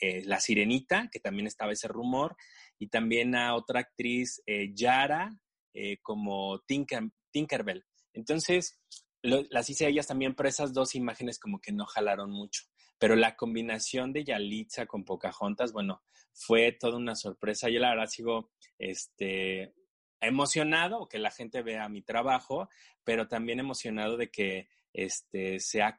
eh, 0.00 0.22
la 0.24 0.40
sirenita, 0.40 1.08
que 1.12 1.20
también 1.20 1.46
estaba 1.46 1.72
ese 1.72 1.88
rumor, 1.88 2.36
y 2.78 2.88
también 2.88 3.34
a 3.34 3.54
otra 3.54 3.80
actriz, 3.80 4.42
eh, 4.46 4.72
Yara, 4.74 5.38
eh, 5.74 5.98
como 6.02 6.60
Tinker, 6.60 7.10
Tinkerbell. 7.30 7.84
Entonces, 8.12 8.80
las 9.22 9.68
hice 9.68 9.86
ellas 9.86 10.06
también, 10.06 10.34
pero 10.34 10.48
esas 10.48 10.72
dos 10.72 10.94
imágenes 10.94 11.38
como 11.38 11.60
que 11.60 11.72
no 11.72 11.84
jalaron 11.84 12.30
mucho. 12.30 12.64
Pero 12.98 13.16
la 13.16 13.36
combinación 13.36 14.12
de 14.12 14.24
Yalitza 14.24 14.86
con 14.86 15.04
Pocahontas, 15.04 15.72
bueno, 15.72 16.02
fue 16.32 16.72
toda 16.72 16.96
una 16.96 17.14
sorpresa. 17.14 17.68
Yo 17.68 17.80
la 17.80 17.90
verdad 17.90 18.06
sigo 18.06 18.50
este, 18.78 19.74
emocionado 20.20 21.08
que 21.08 21.18
la 21.18 21.30
gente 21.30 21.62
vea 21.62 21.88
mi 21.88 22.02
trabajo, 22.02 22.68
pero 23.04 23.28
también 23.28 23.60
emocionado 23.60 24.16
de 24.16 24.30
que 24.30 24.68
este, 24.92 25.60
se 25.60 25.82
ha 25.82 25.96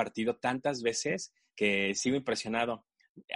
compartido 0.00 0.36
tantas 0.36 0.82
veces 0.82 1.34
que 1.54 1.94
sigo 1.94 2.16
impresionado. 2.16 2.86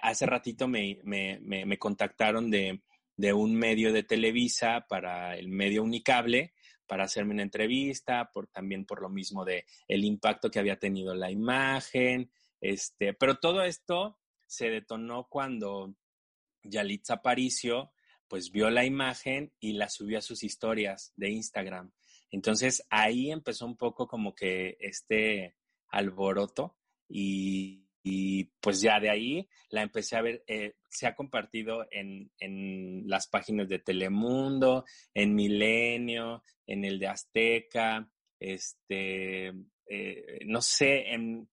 Hace 0.00 0.24
ratito 0.24 0.66
me, 0.66 0.98
me, 1.04 1.38
me 1.42 1.78
contactaron 1.78 2.50
de, 2.50 2.82
de 3.16 3.34
un 3.34 3.54
medio 3.54 3.92
de 3.92 4.02
Televisa 4.02 4.86
para 4.88 5.36
el 5.36 5.48
medio 5.48 5.82
Unicable 5.82 6.54
para 6.86 7.04
hacerme 7.04 7.34
una 7.34 7.42
entrevista, 7.42 8.30
por, 8.32 8.46
también 8.46 8.86
por 8.86 9.02
lo 9.02 9.10
mismo 9.10 9.44
de 9.44 9.66
el 9.88 10.04
impacto 10.04 10.50
que 10.50 10.58
había 10.58 10.78
tenido 10.78 11.14
la 11.14 11.30
imagen, 11.30 12.30
este, 12.60 13.12
pero 13.12 13.36
todo 13.36 13.62
esto 13.62 14.18
se 14.46 14.70
detonó 14.70 15.28
cuando 15.28 15.94
Yalitza 16.62 17.14
Aparicio 17.14 17.92
pues 18.26 18.50
vio 18.50 18.70
la 18.70 18.86
imagen 18.86 19.52
y 19.60 19.74
la 19.74 19.90
subió 19.90 20.18
a 20.18 20.22
sus 20.22 20.42
historias 20.44 21.12
de 21.16 21.30
Instagram. 21.30 21.92
Entonces 22.30 22.86
ahí 22.90 23.30
empezó 23.30 23.66
un 23.66 23.76
poco 23.76 24.06
como 24.08 24.34
que 24.34 24.76
este 24.80 25.56
alboroto 25.94 26.76
y, 27.08 27.86
y 28.02 28.44
pues 28.60 28.80
ya 28.80 29.00
de 29.00 29.10
ahí 29.10 29.48
la 29.70 29.82
empecé 29.82 30.16
a 30.16 30.22
ver, 30.22 30.44
eh, 30.46 30.74
se 30.88 31.06
ha 31.06 31.14
compartido 31.14 31.86
en, 31.90 32.30
en, 32.38 33.08
las 33.08 33.26
páginas 33.28 33.68
de 33.68 33.78
Telemundo, 33.78 34.84
en 35.14 35.34
Milenio, 35.34 36.42
en 36.66 36.84
el 36.84 36.98
de 36.98 37.08
Azteca, 37.08 38.08
este, 38.38 39.48
eh, 39.88 40.38
no 40.46 40.60
sé, 40.60 41.12
en, 41.12 41.48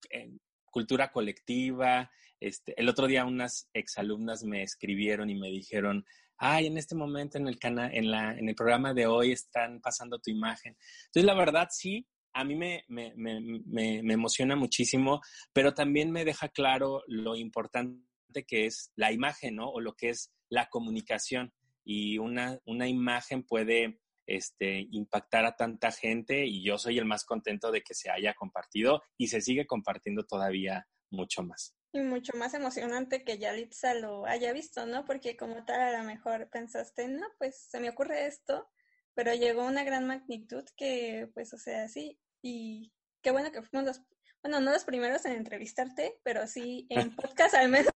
cultura 0.66 1.12
colectiva. 1.12 2.10
Este, 2.40 2.80
el 2.80 2.90
otro 2.90 3.08
día 3.08 3.26
unas 3.26 3.70
exalumnas 3.74 4.44
me 4.44 4.64
escribieron 4.64 5.30
y 5.30 5.36
me 5.36 5.50
dijeron, 5.50 6.06
ay, 6.38 6.68
en 6.68 6.78
este 6.78 6.96
momento 6.96 7.38
en 7.38 7.48
el 7.48 7.60
canal, 7.60 7.92
en, 7.94 8.10
la, 8.10 8.38
en 8.38 8.50
el 8.50 8.56
programa 8.56 8.94
de 8.94 9.06
hoy 9.06 9.32
están 9.32 9.80
pasando 9.80 10.20
tu 10.20 10.32
imagen. 10.32 10.76
Entonces, 11.06 11.26
la 11.26 11.36
verdad, 11.36 11.68
sí, 11.72 12.08
a 12.34 12.44
mí 12.44 12.56
me, 12.56 12.86
me, 12.88 13.14
me, 13.16 13.42
me, 13.66 14.14
emociona 14.14 14.56
muchísimo, 14.56 15.22
pero 15.54 15.74
también 15.74 16.12
me 16.12 16.26
deja 16.26 16.50
claro 16.50 17.04
lo 17.08 17.36
importante 17.36 18.02
que 18.48 18.66
es 18.66 18.92
la 18.96 19.12
imagen, 19.12 19.58
¿no? 19.58 19.70
O 19.70 19.82
lo 19.82 19.94
que 19.94 20.10
es 20.10 20.32
la 20.50 20.70
comunicación. 20.70 21.54
Y 21.84 22.18
una, 22.18 22.60
una 22.66 22.88
imagen 22.88 23.44
puede 23.44 24.00
este, 24.28 24.88
impactar 24.92 25.46
a 25.46 25.56
tanta 25.56 25.92
gente 25.92 26.46
y 26.46 26.64
yo 26.64 26.78
soy 26.78 26.98
el 26.98 27.06
más 27.06 27.26
contento 27.26 27.72
de 27.72 27.82
que 27.82 27.94
se 27.94 28.10
haya 28.10 28.34
compartido 28.34 29.02
y 29.18 29.28
se 29.28 29.42
sigue 29.42 29.66
compartiendo 29.66 30.24
todavía 30.24 30.88
mucho 31.10 31.44
más. 31.44 31.76
Y 31.94 32.00
mucho 32.00 32.32
más 32.38 32.54
emocionante 32.54 33.26
que 33.26 33.38
Yalitza 33.38 33.94
lo 33.96 34.26
haya 34.26 34.54
visto, 34.54 34.86
¿no? 34.86 35.04
Porque 35.04 35.36
como 35.36 35.66
tal 35.66 35.82
a 35.82 35.98
lo 35.98 36.04
mejor 36.06 36.50
pensaste, 36.50 37.10
no, 37.10 37.28
pues 37.38 37.68
se 37.70 37.82
me 37.82 37.90
ocurre 37.90 38.28
esto, 38.28 38.70
pero 39.13 39.34
llegó 39.34 39.65
una 39.65 39.84
gran 39.84 40.06
magnitud 40.08 40.63
que, 40.75 41.30
pues, 41.34 41.53
o 41.53 41.58
sea, 41.58 41.88
sí, 41.88 42.20
y 42.41 42.91
qué 43.22 43.32
bueno 43.32 43.51
que 43.51 43.62
fuimos 43.62 43.88
los, 43.88 44.01
bueno, 44.41 44.60
no 44.60 44.72
los 44.72 44.84
primeros 44.84 45.25
en 45.25 45.34
entrevistarte, 45.34 46.20
pero 46.24 46.48
sí 46.48 46.88
en 46.89 47.15
podcast 47.15 47.53
al 47.56 47.70
menos 47.70 47.91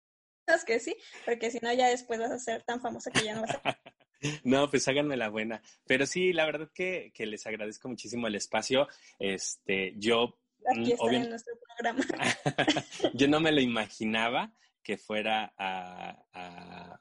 que 0.65 0.79
sí, 0.79 0.95
porque 1.25 1.51
si 1.51 1.60
no 1.62 1.74
ya 1.74 1.88
después 1.88 2.19
vas 2.19 2.31
a 2.31 2.39
ser 2.39 2.63
tan 2.63 2.79
famosa 2.79 3.12
que 3.12 3.24
ya 3.25 3.36
no 3.36 3.41
vas 3.41 3.55
a... 3.63 3.79
No, 4.43 4.69
pues 4.69 4.88
háganme 4.88 5.17
la 5.17 5.29
buena. 5.29 5.62
Pero 5.86 6.07
sí, 6.07 6.34
la 6.34 6.45
verdad 6.45 6.72
que, 6.74 7.12
que 7.13 7.27
les 7.27 7.45
agradezco 7.45 7.89
muchísimo 7.89 8.25
el 8.25 8.36
espacio. 8.36 8.88
Este, 9.19 9.93
yo... 9.98 10.39
Aquí 10.67 10.93
está 10.93 11.12
en 11.12 11.29
nuestro 11.29 11.53
programa. 11.60 12.03
yo 13.13 13.27
no 13.27 13.39
me 13.39 13.51
lo 13.51 13.62
imaginaba 13.62 14.51
que 14.81 14.98
fuera 14.98 15.53
a, 15.57 16.25
a, 16.34 17.00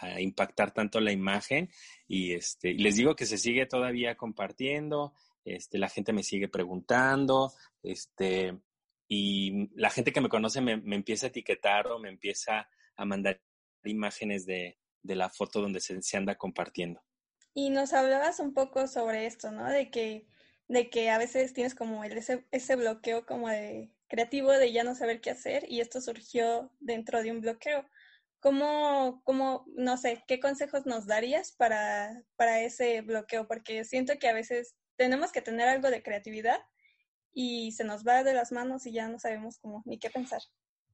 a 0.00 0.20
impactar 0.20 0.72
tanto 0.72 1.00
la 1.00 1.12
imagen 1.12 1.70
y 2.08 2.32
este 2.34 2.74
les 2.74 2.96
digo 2.96 3.14
que 3.14 3.26
se 3.26 3.38
sigue 3.38 3.66
todavía 3.66 4.16
compartiendo, 4.16 5.14
este 5.44 5.78
la 5.78 5.88
gente 5.88 6.12
me 6.12 6.22
sigue 6.22 6.48
preguntando, 6.48 7.52
este 7.82 8.58
y 9.08 9.68
la 9.74 9.90
gente 9.90 10.12
que 10.12 10.22
me 10.22 10.28
conoce 10.28 10.60
me, 10.60 10.72
empieza 10.72 11.26
a 11.26 11.28
etiquetar 11.28 11.86
o 11.88 11.98
me 11.98 12.08
empieza 12.08 12.68
a 12.96 13.04
mandar 13.04 13.42
imágenes 13.84 14.46
de, 14.46 14.78
de 15.02 15.16
la 15.16 15.28
foto 15.28 15.60
donde 15.60 15.80
se, 15.80 16.00
se, 16.00 16.16
anda 16.16 16.36
compartiendo. 16.36 17.02
Y 17.52 17.68
nos 17.68 17.92
hablabas 17.92 18.40
un 18.40 18.54
poco 18.54 18.86
sobre 18.86 19.26
esto, 19.26 19.50
¿no? 19.50 19.68
De 19.68 19.90
que, 19.90 20.26
de 20.68 20.88
que 20.88 21.10
a 21.10 21.18
veces 21.18 21.52
tienes 21.52 21.74
como 21.74 22.04
el, 22.04 22.16
ese, 22.16 22.46
ese 22.52 22.76
bloqueo 22.76 23.26
como 23.26 23.50
de 23.50 23.90
creativo 24.08 24.52
de 24.52 24.72
ya 24.72 24.84
no 24.84 24.94
saber 24.94 25.20
qué 25.20 25.30
hacer 25.30 25.64
y 25.68 25.80
esto 25.80 26.00
surgió 26.00 26.70
dentro 26.80 27.22
de 27.22 27.32
un 27.32 27.40
bloqueo. 27.40 27.84
¿Cómo, 28.42 29.22
cómo, 29.22 29.64
no 29.76 29.96
sé, 29.96 30.24
qué 30.26 30.40
consejos 30.40 30.84
nos 30.84 31.06
darías 31.06 31.52
para, 31.52 32.24
para 32.34 32.60
ese 32.60 33.00
bloqueo? 33.00 33.46
Porque 33.46 33.84
siento 33.84 34.18
que 34.18 34.26
a 34.26 34.32
veces 34.32 34.74
tenemos 34.96 35.30
que 35.30 35.42
tener 35.42 35.68
algo 35.68 35.90
de 35.90 36.02
creatividad 36.02 36.58
y 37.32 37.70
se 37.70 37.84
nos 37.84 38.04
va 38.04 38.24
de 38.24 38.34
las 38.34 38.50
manos 38.50 38.84
y 38.84 38.92
ya 38.92 39.06
no 39.06 39.20
sabemos 39.20 39.58
cómo 39.58 39.84
ni 39.86 40.00
qué 40.00 40.10
pensar. 40.10 40.42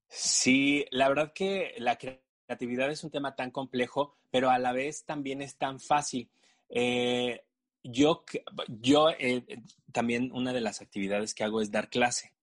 Sí, 0.09 0.85
la 0.91 1.09
verdad 1.09 1.33
que 1.35 1.75
la 1.79 1.97
creatividad 1.97 2.91
es 2.91 3.03
un 3.03 3.11
tema 3.11 3.35
tan 3.35 3.51
complejo, 3.51 4.19
pero 4.31 4.51
a 4.51 4.59
la 4.59 4.73
vez 4.73 5.07
también 5.07 5.41
es 5.41 5.57
tan 5.57 5.81
fácil. 5.81 6.31
Eh, 6.69 7.47
yo, 7.83 8.27
yo 8.69 9.09
eh, 9.19 9.43
también 9.91 10.33
una 10.33 10.53
de 10.53 10.61
las 10.61 10.83
actividades 10.83 11.33
que 11.33 11.45
hago 11.45 11.63
es 11.63 11.71
dar 11.71 11.89
clase 11.89 12.35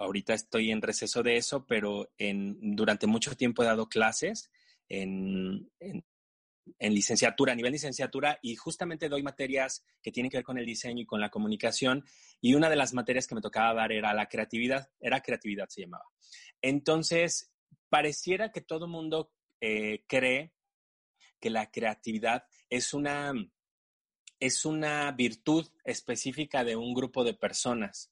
ahorita 0.00 0.32
estoy 0.32 0.70
en 0.70 0.80
receso 0.80 1.22
de 1.22 1.36
eso, 1.36 1.66
pero 1.66 2.10
durante 2.18 3.06
mucho 3.06 3.36
tiempo 3.36 3.62
he 3.62 3.66
dado 3.66 3.88
clases 3.88 4.50
en, 4.88 5.70
en, 5.78 6.04
licenciatura, 6.94 7.52
a 7.52 7.56
nivel 7.56 7.72
licenciatura, 7.72 8.38
y 8.42 8.56
justamente 8.56 9.10
doy 9.10 9.22
materias 9.22 9.84
que 10.02 10.10
tienen 10.10 10.30
que 10.30 10.38
ver 10.38 10.44
con 10.44 10.58
el 10.58 10.64
diseño 10.64 11.02
y 11.02 11.06
con 11.06 11.20
la 11.20 11.28
comunicación. 11.28 12.04
Y 12.40 12.54
una 12.54 12.70
de 12.70 12.76
las 12.76 12.94
materias 12.94 13.26
que 13.26 13.34
me 13.34 13.42
tocaba 13.42 13.74
dar 13.74 13.92
era 13.92 14.14
la 14.14 14.26
creatividad, 14.26 14.88
era 15.00 15.20
creatividad 15.20 15.68
se 15.68 15.82
llamaba. 15.82 16.06
Entonces, 16.62 17.52
pareciera 17.90 18.52
que 18.52 18.62
todo 18.62 18.88
mundo 18.88 19.32
eh, 19.60 20.04
cree 20.06 20.54
que 21.40 21.50
la 21.50 21.70
creatividad 21.70 22.44
es 22.70 22.94
una, 22.94 23.34
es 24.38 24.64
una 24.64 25.12
virtud 25.12 25.68
específica 25.84 26.64
de 26.64 26.76
un 26.76 26.94
grupo 26.94 27.22
de 27.22 27.34
personas. 27.34 28.10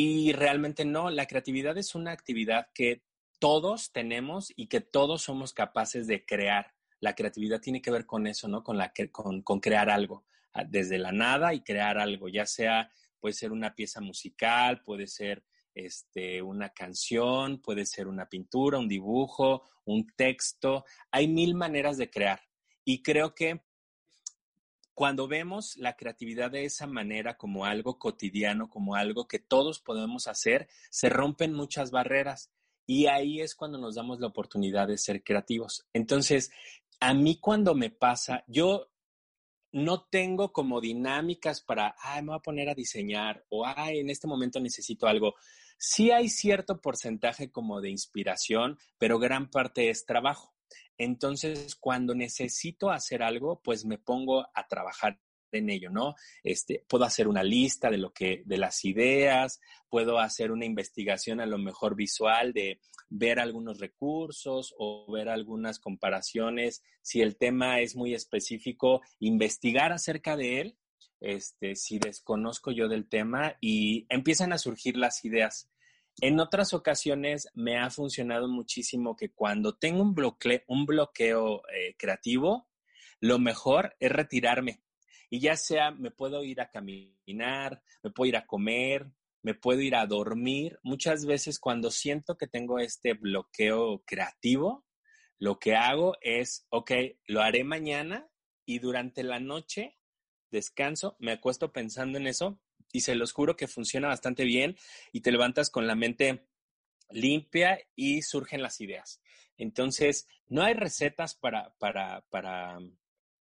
Y 0.00 0.32
realmente 0.32 0.84
no, 0.84 1.10
la 1.10 1.26
creatividad 1.26 1.76
es 1.76 1.96
una 1.96 2.12
actividad 2.12 2.68
que 2.72 3.02
todos 3.40 3.90
tenemos 3.90 4.52
y 4.54 4.68
que 4.68 4.80
todos 4.80 5.22
somos 5.22 5.52
capaces 5.52 6.06
de 6.06 6.24
crear. 6.24 6.72
La 7.00 7.16
creatividad 7.16 7.60
tiene 7.60 7.82
que 7.82 7.90
ver 7.90 8.06
con 8.06 8.28
eso, 8.28 8.46
¿no? 8.46 8.62
Con, 8.62 8.78
la, 8.78 8.92
con, 9.10 9.42
con 9.42 9.58
crear 9.58 9.90
algo, 9.90 10.24
ah, 10.52 10.62
desde 10.62 10.98
la 10.98 11.10
nada 11.10 11.52
y 11.52 11.64
crear 11.64 11.98
algo, 11.98 12.28
ya 12.28 12.46
sea 12.46 12.92
puede 13.18 13.32
ser 13.32 13.50
una 13.50 13.74
pieza 13.74 14.00
musical, 14.00 14.84
puede 14.84 15.08
ser 15.08 15.42
este, 15.74 16.42
una 16.42 16.68
canción, 16.68 17.60
puede 17.60 17.84
ser 17.84 18.06
una 18.06 18.28
pintura, 18.28 18.78
un 18.78 18.86
dibujo, 18.86 19.64
un 19.84 20.06
texto. 20.14 20.84
Hay 21.10 21.26
mil 21.26 21.56
maneras 21.56 21.96
de 21.96 22.08
crear. 22.08 22.40
Y 22.84 23.02
creo 23.02 23.34
que 23.34 23.64
cuando 24.98 25.28
vemos 25.28 25.76
la 25.76 25.94
creatividad 25.94 26.50
de 26.50 26.64
esa 26.64 26.88
manera 26.88 27.36
como 27.36 27.64
algo 27.64 28.00
cotidiano, 28.00 28.68
como 28.68 28.96
algo 28.96 29.28
que 29.28 29.38
todos 29.38 29.78
podemos 29.78 30.26
hacer, 30.26 30.66
se 30.90 31.08
rompen 31.08 31.54
muchas 31.54 31.92
barreras. 31.92 32.50
Y 32.84 33.06
ahí 33.06 33.40
es 33.40 33.54
cuando 33.54 33.78
nos 33.78 33.94
damos 33.94 34.18
la 34.18 34.26
oportunidad 34.26 34.88
de 34.88 34.98
ser 34.98 35.22
creativos. 35.22 35.86
Entonces, 35.92 36.50
a 36.98 37.14
mí 37.14 37.38
cuando 37.38 37.76
me 37.76 37.90
pasa, 37.90 38.42
yo 38.48 38.90
no 39.70 40.02
tengo 40.02 40.52
como 40.52 40.80
dinámicas 40.80 41.60
para, 41.60 41.94
ay, 42.00 42.22
me 42.22 42.30
voy 42.30 42.38
a 42.38 42.42
poner 42.42 42.68
a 42.68 42.74
diseñar 42.74 43.44
o, 43.50 43.64
ay, 43.64 44.00
en 44.00 44.10
este 44.10 44.26
momento 44.26 44.58
necesito 44.58 45.06
algo. 45.06 45.36
Sí 45.78 46.10
hay 46.10 46.28
cierto 46.28 46.80
porcentaje 46.80 47.52
como 47.52 47.80
de 47.80 47.90
inspiración, 47.90 48.76
pero 48.98 49.20
gran 49.20 49.48
parte 49.48 49.90
es 49.90 50.04
trabajo. 50.04 50.57
Entonces, 50.98 51.76
cuando 51.76 52.14
necesito 52.14 52.90
hacer 52.90 53.22
algo, 53.22 53.60
pues 53.62 53.84
me 53.84 53.98
pongo 53.98 54.46
a 54.52 54.66
trabajar 54.66 55.20
en 55.52 55.70
ello, 55.70 55.90
¿no? 55.90 56.14
Este, 56.42 56.84
puedo 56.88 57.04
hacer 57.04 57.28
una 57.28 57.42
lista 57.42 57.90
de 57.90 57.98
lo 57.98 58.12
que, 58.12 58.42
de 58.44 58.58
las 58.58 58.84
ideas, 58.84 59.60
puedo 59.88 60.18
hacer 60.18 60.50
una 60.50 60.66
investigación 60.66 61.40
a 61.40 61.46
lo 61.46 61.58
mejor 61.58 61.94
visual 61.94 62.52
de 62.52 62.80
ver 63.08 63.40
algunos 63.40 63.78
recursos 63.78 64.74
o 64.78 65.10
ver 65.10 65.28
algunas 65.28 65.78
comparaciones. 65.78 66.82
Si 67.00 67.22
el 67.22 67.36
tema 67.36 67.80
es 67.80 67.96
muy 67.96 68.14
específico, 68.14 69.00
investigar 69.20 69.92
acerca 69.92 70.36
de 70.36 70.60
él, 70.60 70.78
este, 71.20 71.74
si 71.74 71.98
desconozco 71.98 72.70
yo 72.70 72.88
del 72.88 73.08
tema 73.08 73.56
y 73.60 74.06
empiezan 74.08 74.52
a 74.52 74.58
surgir 74.58 74.96
las 74.96 75.24
ideas. 75.24 75.68
En 76.20 76.40
otras 76.40 76.74
ocasiones 76.74 77.48
me 77.54 77.78
ha 77.78 77.90
funcionado 77.90 78.48
muchísimo 78.48 79.14
que 79.14 79.30
cuando 79.30 79.76
tengo 79.76 80.02
un 80.02 80.14
bloqueo, 80.14 81.62
eh, 81.68 81.94
creativo, 81.96 82.68
lo 83.20 83.38
mejor 83.38 83.94
es 84.00 84.10
retirarme. 84.10 84.82
Y 85.30 85.38
ya 85.38 85.56
sea 85.56 85.92
me 85.92 86.10
puedo 86.10 86.42
ir 86.42 86.60
a 86.60 86.70
caminar, 86.70 87.82
me 88.02 88.10
puedo 88.10 88.28
ir 88.30 88.36
a 88.36 88.46
comer, 88.46 89.12
me 89.42 89.54
puedo 89.54 89.80
ir 89.80 89.94
a 89.94 90.06
dormir. 90.06 90.80
Muchas 90.82 91.24
veces 91.24 91.60
cuando 91.60 91.92
siento 91.92 92.36
que 92.36 92.48
tengo 92.48 92.80
este 92.80 93.14
bloqueo 93.14 94.02
creativo, 94.04 94.84
lo 95.38 95.60
que 95.60 95.76
hago 95.76 96.16
es, 96.20 96.66
ok, 96.70 96.90
lo 97.28 97.42
haré 97.42 97.62
mañana 97.62 98.28
y 98.64 98.80
durante 98.80 99.22
la 99.22 99.38
noche 99.38 99.96
descanso, 100.50 101.14
me 101.20 101.30
acuesto 101.30 101.72
pensando 101.72 102.18
en 102.18 102.26
eso 102.26 102.60
y 102.92 103.00
se 103.00 103.14
los 103.14 103.32
juro 103.32 103.56
que 103.56 103.68
funciona 103.68 104.08
bastante 104.08 104.44
bien 104.44 104.76
y 105.12 105.20
te 105.20 105.32
levantas 105.32 105.70
con 105.70 105.86
la 105.86 105.94
mente 105.94 106.46
limpia 107.10 107.80
y 107.94 108.22
surgen 108.22 108.62
las 108.62 108.80
ideas. 108.80 109.20
Entonces, 109.56 110.28
no 110.46 110.62
hay 110.62 110.74
recetas 110.74 111.34
para, 111.34 111.74
para, 111.78 112.22
para, 112.30 112.78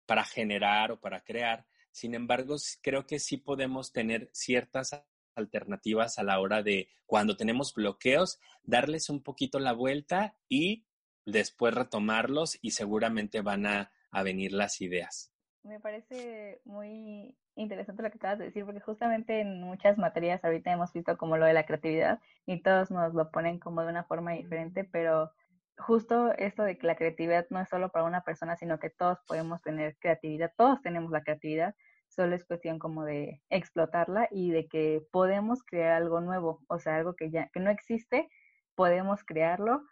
para 0.06 0.24
generar 0.26 0.92
o 0.92 1.00
para 1.00 1.24
crear. 1.24 1.66
Sin 1.92 2.16
embargo, 2.16 2.56
creo 2.82 3.06
que 3.06 3.20
sí 3.20 3.38
podemos 3.38 3.92
tener 3.92 4.30
ciertas 4.34 5.04
alternativas 5.36 6.18
a 6.18 6.24
la 6.24 6.40
hora 6.40 6.64
de 6.64 6.90
cuando 7.06 7.38
tenemos 7.38 7.74
bloqueos, 7.74 8.40
darles 8.64 9.10
un 9.10 9.22
poquito 9.22 9.60
la 9.60 9.74
vuelta 9.74 10.36
y 10.50 10.86
después 11.26 11.74
retomarlos 11.74 12.58
y 12.62 12.72
seguramente 12.72 13.42
van 13.42 13.66
a, 13.68 13.92
a 14.10 14.24
venir 14.24 14.54
las 14.54 14.82
ideas. 14.82 15.32
Me 15.64 15.80
parece 15.80 16.62
muy 16.66 17.38
interesante 17.58 18.04
lo 18.04 18.10
que 18.10 18.18
acabas 18.18 18.40
de 18.40 18.46
decir, 18.46 18.66
porque 18.66 18.80
justamente 18.80 19.42
en 19.42 19.62
muchas 19.62 19.98
materias 19.98 20.44
ahorita 20.44 20.72
hemos 20.72 20.94
visto 20.94 21.18
como 21.18 21.38
lo 21.38 21.46
de 21.46 21.54
la 21.54 21.66
creatividad 21.66 22.20
y 22.46 22.62
todos 22.62 22.92
nos 22.92 23.14
lo 23.14 23.32
ponen 23.32 23.60
como 23.60 23.82
de 23.82 23.90
una 23.90 24.04
forma 24.04 24.34
diferente, 24.34 24.84
pero 24.84 25.32
justo 25.78 26.32
esto 26.34 26.64
de 26.64 26.78
que 26.78 26.88
la 26.88 26.96
creatividad 26.96 27.48
no 27.50 27.60
es 27.60 27.70
solo 27.70 27.90
para 27.90 28.06
una 28.06 28.22
persona, 28.22 28.56
sino 28.56 28.80
que 28.80 28.90
todos 28.90 29.20
podemos 29.28 29.62
tener 29.62 29.98
creatividad, 30.00 30.52
todos 30.58 30.82
tenemos 30.82 31.12
la 31.12 31.24
creatividad, 31.24 31.76
solo 32.08 32.36
es 32.36 32.46
cuestión 32.46 32.80
como 32.80 33.04
de 33.04 33.42
explotarla 33.50 34.28
y 34.32 34.52
de 34.52 34.68
que 34.68 35.04
podemos 35.12 35.64
crear 35.64 35.94
algo 35.94 36.22
nuevo, 36.22 36.62
o 36.68 36.80
sea, 36.80 36.96
algo 36.96 37.16
que 37.16 37.30
ya 37.30 37.50
que 37.50 37.60
no 37.60 37.70
existe, 37.70 38.30
podemos 38.76 39.24
crearlo 39.24 39.84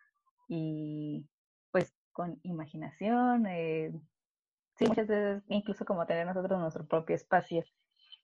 y 0.48 1.28
pues 1.72 1.94
con 2.12 2.40
imaginación, 2.44 3.46
eh, 3.48 3.92
sí, 4.78 4.86
muchas 4.86 5.08
veces 5.08 5.44
incluso 5.50 5.86
como 5.86 6.06
tener 6.06 6.26
nosotros 6.26 6.60
nuestro 6.60 6.86
propio 6.88 7.16
espacio. 7.16 7.64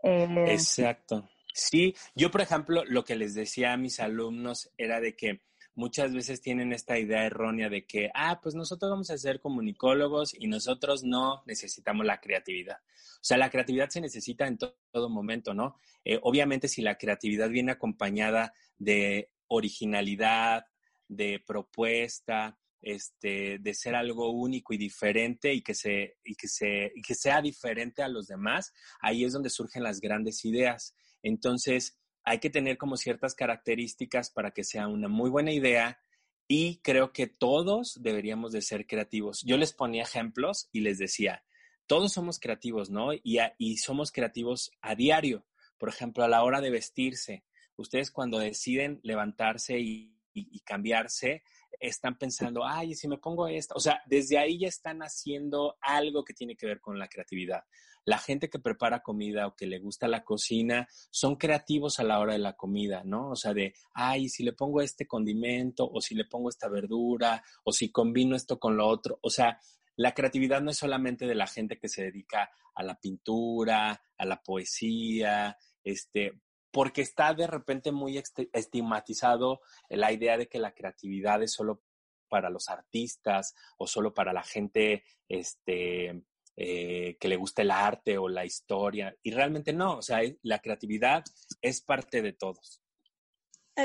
Eh, 0.03 0.27
Exacto. 0.47 1.29
Sí, 1.53 1.95
yo 2.15 2.31
por 2.31 2.41
ejemplo, 2.41 2.83
lo 2.85 3.03
que 3.03 3.15
les 3.15 3.33
decía 3.33 3.73
a 3.73 3.77
mis 3.77 3.99
alumnos 3.99 4.71
era 4.77 4.99
de 4.99 5.15
que 5.15 5.41
muchas 5.75 6.13
veces 6.13 6.41
tienen 6.41 6.73
esta 6.73 6.97
idea 6.97 7.25
errónea 7.25 7.69
de 7.69 7.85
que, 7.85 8.09
ah, 8.13 8.39
pues 8.41 8.55
nosotros 8.55 8.91
vamos 8.91 9.09
a 9.09 9.17
ser 9.17 9.39
comunicólogos 9.39 10.33
y 10.37 10.47
nosotros 10.47 11.03
no 11.03 11.43
necesitamos 11.45 12.05
la 12.05 12.19
creatividad. 12.19 12.77
O 12.77 13.23
sea, 13.23 13.37
la 13.37 13.49
creatividad 13.49 13.89
se 13.89 14.01
necesita 14.01 14.47
en 14.47 14.57
todo 14.57 15.09
momento, 15.09 15.53
¿no? 15.53 15.77
Eh, 16.03 16.19
obviamente 16.23 16.67
si 16.67 16.81
la 16.81 16.97
creatividad 16.97 17.49
viene 17.49 17.73
acompañada 17.73 18.53
de 18.77 19.31
originalidad, 19.47 20.65
de 21.07 21.43
propuesta, 21.45 22.57
este, 22.82 23.60
de 23.60 23.74
ser 23.74 23.96
algo 23.96 24.32
único 24.32 24.74
y 24.74 24.78
diferente 24.78 25.54
y 25.54 25.62
que, 25.62 25.76
se, 25.76 26.17
y, 26.24 26.36
que 26.36 26.48
se, 26.48 26.91
que 27.06 27.15
sea 27.15 27.41
diferente 27.41 28.02
a 28.02 28.08
los 28.08 28.28
demás, 28.28 28.74
ahí 29.02 29.24
es 29.24 29.34
donde 29.34 29.50
surgen 29.50 29.84
las 29.84 30.00
grandes 30.00 30.44
ideas. 30.46 30.96
Entonces, 31.22 32.00
hay 32.24 32.39
que 32.39 32.50
tener 32.50 32.78
como 32.78 32.98
ciertas 32.98 33.36
características 33.36 34.32
para 34.32 34.52
que 34.52 34.63
sea 34.63 34.88
una 34.88 35.08
muy 35.08 35.30
buena 35.30 35.52
idea 35.52 36.00
y 36.48 36.82
creo 36.82 37.13
que 37.13 37.28
todos 37.28 38.00
deberíamos 38.02 38.52
de 38.52 38.62
ser 38.62 38.86
creativos. 38.86 39.41
Yo 39.46 39.58
les 39.58 39.74
ponía 39.74 40.04
ejemplos 40.04 40.70
y 40.72 40.82
les 40.82 40.98
decía, 40.98 41.44
todos 41.88 42.13
somos 42.13 42.39
creativos, 42.39 42.89
¿no? 42.89 43.13
Y, 43.13 43.38
y 43.58 43.78
somos 43.78 44.12
creativos 44.12 44.72
a 44.82 44.96
diario. 44.96 45.46
Por 45.78 45.89
ejemplo, 45.89 46.24
a 46.24 46.28
la 46.28 46.44
hora 46.44 46.62
de 46.62 46.70
vestirse. 46.70 47.46
Ustedes 47.76 48.12
cuando 48.12 48.38
deciden 48.38 49.00
levantarse 49.04 49.80
y 49.80 50.17
cambiarse, 50.65 51.44
están 51.82 52.17
pensando, 52.17 52.63
ay, 52.63 52.94
si 52.94 53.08
me 53.08 53.17
pongo 53.17 53.48
esto, 53.48 53.74
o 53.76 53.80
sea, 53.80 54.02
desde 54.06 54.38
ahí 54.38 54.60
ya 54.60 54.67
están 54.67 55.02
haciendo 55.02 55.78
algo 55.82 56.24
que 56.24 56.34
tiene 56.34 56.56
que 56.56 56.67
ver 56.67 56.80
con 56.80 57.00
la 57.00 57.08
creatividad. 57.08 57.63
La 58.06 58.17
gente 58.17 58.50
que 58.50 58.60
prepara 58.60 59.02
comida 59.02 59.48
o 59.48 59.56
que 59.56 59.67
le 59.67 59.80
gusta 59.80 60.08
la 60.08 60.24
cocina 60.24 60.88
son 61.10 61.36
creativos 61.36 62.00
a 62.00 62.04
la 62.04 62.20
hora 62.20 62.34
de 62.34 62.39
la 62.39 62.56
comida, 62.56 63.04
¿no? 63.04 63.32
O 63.32 63.36
sea, 63.36 63.54
de, 63.54 63.74
ay, 63.94 64.30
si 64.30 64.44
le 64.44 64.54
pongo 64.54 64.82
este 64.82 65.08
condimento 65.08 65.89
o 65.91 66.02
si 66.02 66.15
le 66.15 66.26
pongo 66.26 66.50
esta 66.50 66.67
verdura 66.67 67.44
o 67.63 67.72
si 67.72 67.91
combino 67.91 68.36
esto 68.36 68.60
con 68.60 68.78
lo 68.78 68.88
otro, 68.88 69.20
o 69.22 69.30
sea, 69.30 69.60
la 69.98 70.13
creatividad 70.13 70.62
no 70.62 70.72
es 70.72 70.78
solamente 70.78 71.28
de 71.28 71.36
la 71.36 71.48
gente 71.48 71.78
que 71.78 71.89
se 71.89 72.04
dedica 72.04 72.50
a 72.74 72.84
la 72.84 73.00
pintura, 73.00 74.02
a 74.17 74.26
la 74.26 74.41
poesía, 74.41 75.58
este, 75.84 76.41
porque 76.71 77.01
está 77.01 77.34
de 77.34 77.47
repente 77.47 77.91
muy 77.91 78.21
estigmatizado 78.53 79.62
la 79.89 80.12
idea 80.12 80.38
de 80.38 80.47
que 80.47 80.60
la 80.60 80.73
creatividad 80.73 81.43
es 81.43 81.51
solo 81.51 81.84
para 82.29 82.49
los 82.49 82.69
artistas 82.69 83.55
o 83.77 83.88
solo 83.88 84.13
para 84.13 84.31
la 84.31 84.43
gente 84.43 85.03
este, 85.27 86.23
eh, 86.55 87.17
que 87.19 87.27
le 87.27 87.36
gusta 87.36 87.62
el 87.62 87.71
arte 87.71 88.17
o 88.17 88.29
la 88.29 88.45
historia. 88.45 89.15
Y 89.21 89.31
realmente 89.31 89.73
no, 89.73 89.97
o 89.97 90.01
sea, 90.01 90.21
la 90.41 90.60
creatividad 90.60 91.23
es 91.62 91.81
parte 91.81 92.21
de 92.21 92.34
todos. 92.34 92.81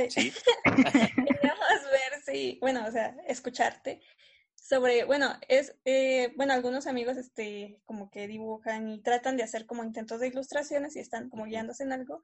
¿Sí? 0.09 0.33
Queríamos 0.65 1.83
ver 1.91 2.23
si, 2.25 2.59
bueno, 2.61 2.87
o 2.87 2.91
sea, 2.93 3.17
escucharte 3.27 4.01
sobre, 4.55 5.05
bueno, 5.05 5.33
es, 5.49 5.77
eh, 5.85 6.33
bueno, 6.37 6.53
algunos 6.53 6.87
amigos, 6.87 7.17
este, 7.17 7.81
como 7.85 8.11
que 8.11 8.27
dibujan 8.27 8.89
y 8.91 9.01
tratan 9.01 9.37
de 9.37 9.45
hacer 9.45 9.65
como 9.65 9.85
intentos 9.85 10.21
de 10.21 10.29
ilustraciones 10.29 10.97
y 10.97 10.99
están 10.99 11.31
como 11.31 11.45
guiándose 11.45 11.85
en 11.85 11.93
algo 11.93 12.23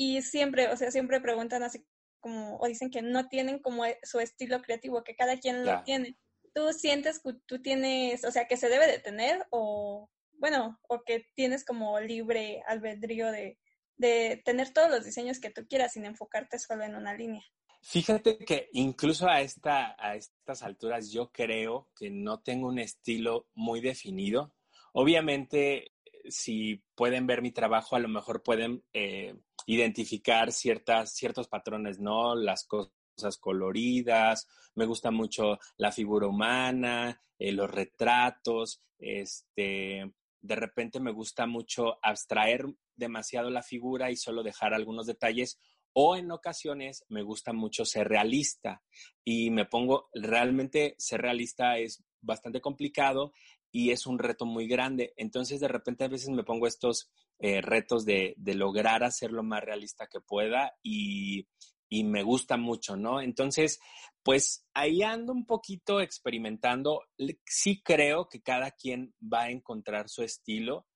y 0.00 0.22
siempre, 0.22 0.68
o 0.68 0.78
sea, 0.78 0.90
siempre 0.90 1.20
preguntan 1.20 1.62
así 1.62 1.84
como, 2.20 2.56
o 2.56 2.66
dicen 2.66 2.90
que 2.90 3.02
no 3.02 3.28
tienen 3.28 3.58
como 3.58 3.84
e, 3.84 3.98
su 4.02 4.18
estilo 4.18 4.62
creativo, 4.62 5.04
que 5.04 5.14
cada 5.14 5.38
quien 5.38 5.62
lo 5.62 5.82
tiene. 5.82 6.16
¿Tú 6.54 6.72
sientes 6.72 7.20
que 7.22 7.34
tú 7.44 7.60
tienes, 7.60 8.24
o 8.24 8.30
sea, 8.30 8.46
que 8.46 8.56
se 8.56 8.70
debe 8.70 8.86
de 8.86 8.98
tener 8.98 9.46
o, 9.50 10.08
bueno, 10.38 10.80
o 10.88 11.02
que 11.04 11.26
tienes 11.34 11.66
como 11.66 12.00
libre 12.00 12.62
albedrío 12.66 13.30
de, 13.30 13.58
de 13.98 14.40
tener 14.42 14.72
todos 14.72 14.88
los 14.88 15.04
diseños 15.04 15.38
que 15.38 15.50
tú 15.50 15.66
quieras 15.68 15.92
sin 15.92 16.06
enfocarte 16.06 16.58
solo 16.58 16.84
en 16.84 16.94
una 16.94 17.12
línea? 17.12 17.42
Fíjate 17.82 18.38
que 18.38 18.70
incluso 18.72 19.28
a, 19.28 19.42
esta, 19.42 19.96
a 19.98 20.16
estas 20.16 20.62
alturas 20.62 21.10
yo 21.10 21.30
creo 21.30 21.90
que 21.94 22.08
no 22.08 22.40
tengo 22.40 22.68
un 22.68 22.78
estilo 22.78 23.48
muy 23.52 23.82
definido. 23.82 24.54
Obviamente, 24.94 25.92
si 26.26 26.82
pueden 26.94 27.26
ver 27.26 27.42
mi 27.42 27.52
trabajo, 27.52 27.96
a 27.96 28.00
lo 28.00 28.08
mejor 28.08 28.42
pueden 28.42 28.82
eh, 28.94 29.34
identificar 29.66 30.52
ciertas, 30.52 31.14
ciertos 31.14 31.48
patrones, 31.48 31.98
¿no? 31.98 32.34
Las 32.34 32.64
cosas 32.64 32.92
coloridas, 33.38 34.46
me 34.74 34.86
gusta 34.86 35.10
mucho 35.10 35.58
la 35.76 35.92
figura 35.92 36.26
humana, 36.26 37.20
eh, 37.38 37.52
los 37.52 37.70
retratos, 37.70 38.82
este, 38.98 40.12
de 40.42 40.54
repente 40.56 41.00
me 41.00 41.12
gusta 41.12 41.46
mucho 41.46 41.98
abstraer 42.02 42.66
demasiado 42.96 43.50
la 43.50 43.62
figura 43.62 44.10
y 44.10 44.16
solo 44.16 44.42
dejar 44.42 44.74
algunos 44.74 45.06
detalles 45.06 45.58
o 45.92 46.16
en 46.16 46.30
ocasiones 46.30 47.04
me 47.08 47.22
gusta 47.22 47.52
mucho 47.52 47.84
ser 47.84 48.08
realista 48.08 48.82
y 49.24 49.50
me 49.50 49.64
pongo, 49.64 50.08
realmente 50.12 50.94
ser 50.98 51.22
realista 51.22 51.78
es 51.78 52.04
bastante 52.20 52.60
complicado 52.60 53.32
y 53.72 53.90
es 53.90 54.06
un 54.06 54.18
reto 54.18 54.46
muy 54.46 54.66
grande. 54.66 55.14
Entonces 55.16 55.60
de 55.60 55.68
repente 55.68 56.04
a 56.04 56.08
veces 56.08 56.30
me 56.30 56.44
pongo 56.44 56.66
estos 56.66 57.10
eh, 57.40 57.60
retos 57.60 58.04
de, 58.04 58.34
de, 58.36 58.54
lograr 58.54 59.02
hacer 59.02 59.32
lo 59.32 59.42
más 59.42 59.62
realista 59.62 60.06
que 60.06 60.20
pueda 60.20 60.74
y, 60.82 61.48
y 61.88 62.04
me 62.04 62.22
gusta 62.22 62.56
mucho, 62.56 62.96
¿no? 62.96 63.20
Entonces, 63.20 63.80
pues 64.22 64.66
ahí 64.74 65.02
ando 65.02 65.32
un 65.32 65.46
poquito 65.46 66.00
experimentando. 66.00 67.02
Sí 67.46 67.82
creo 67.82 68.28
que 68.28 68.40
cada 68.42 68.70
quien 68.70 69.14
va 69.20 69.42
a 69.44 69.50
encontrar 69.50 70.08
su 70.08 70.22
estilo 70.22 70.86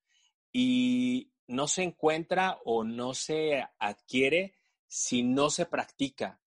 y 0.51 1.31
no 1.47 1.67
se 1.67 1.83
encuentra 1.83 2.59
o 2.63 2.83
no 2.83 3.13
se 3.13 3.63
adquiere 3.77 4.55
si 4.87 5.23
no 5.23 5.49
se 5.49 5.65
practica. 5.65 6.39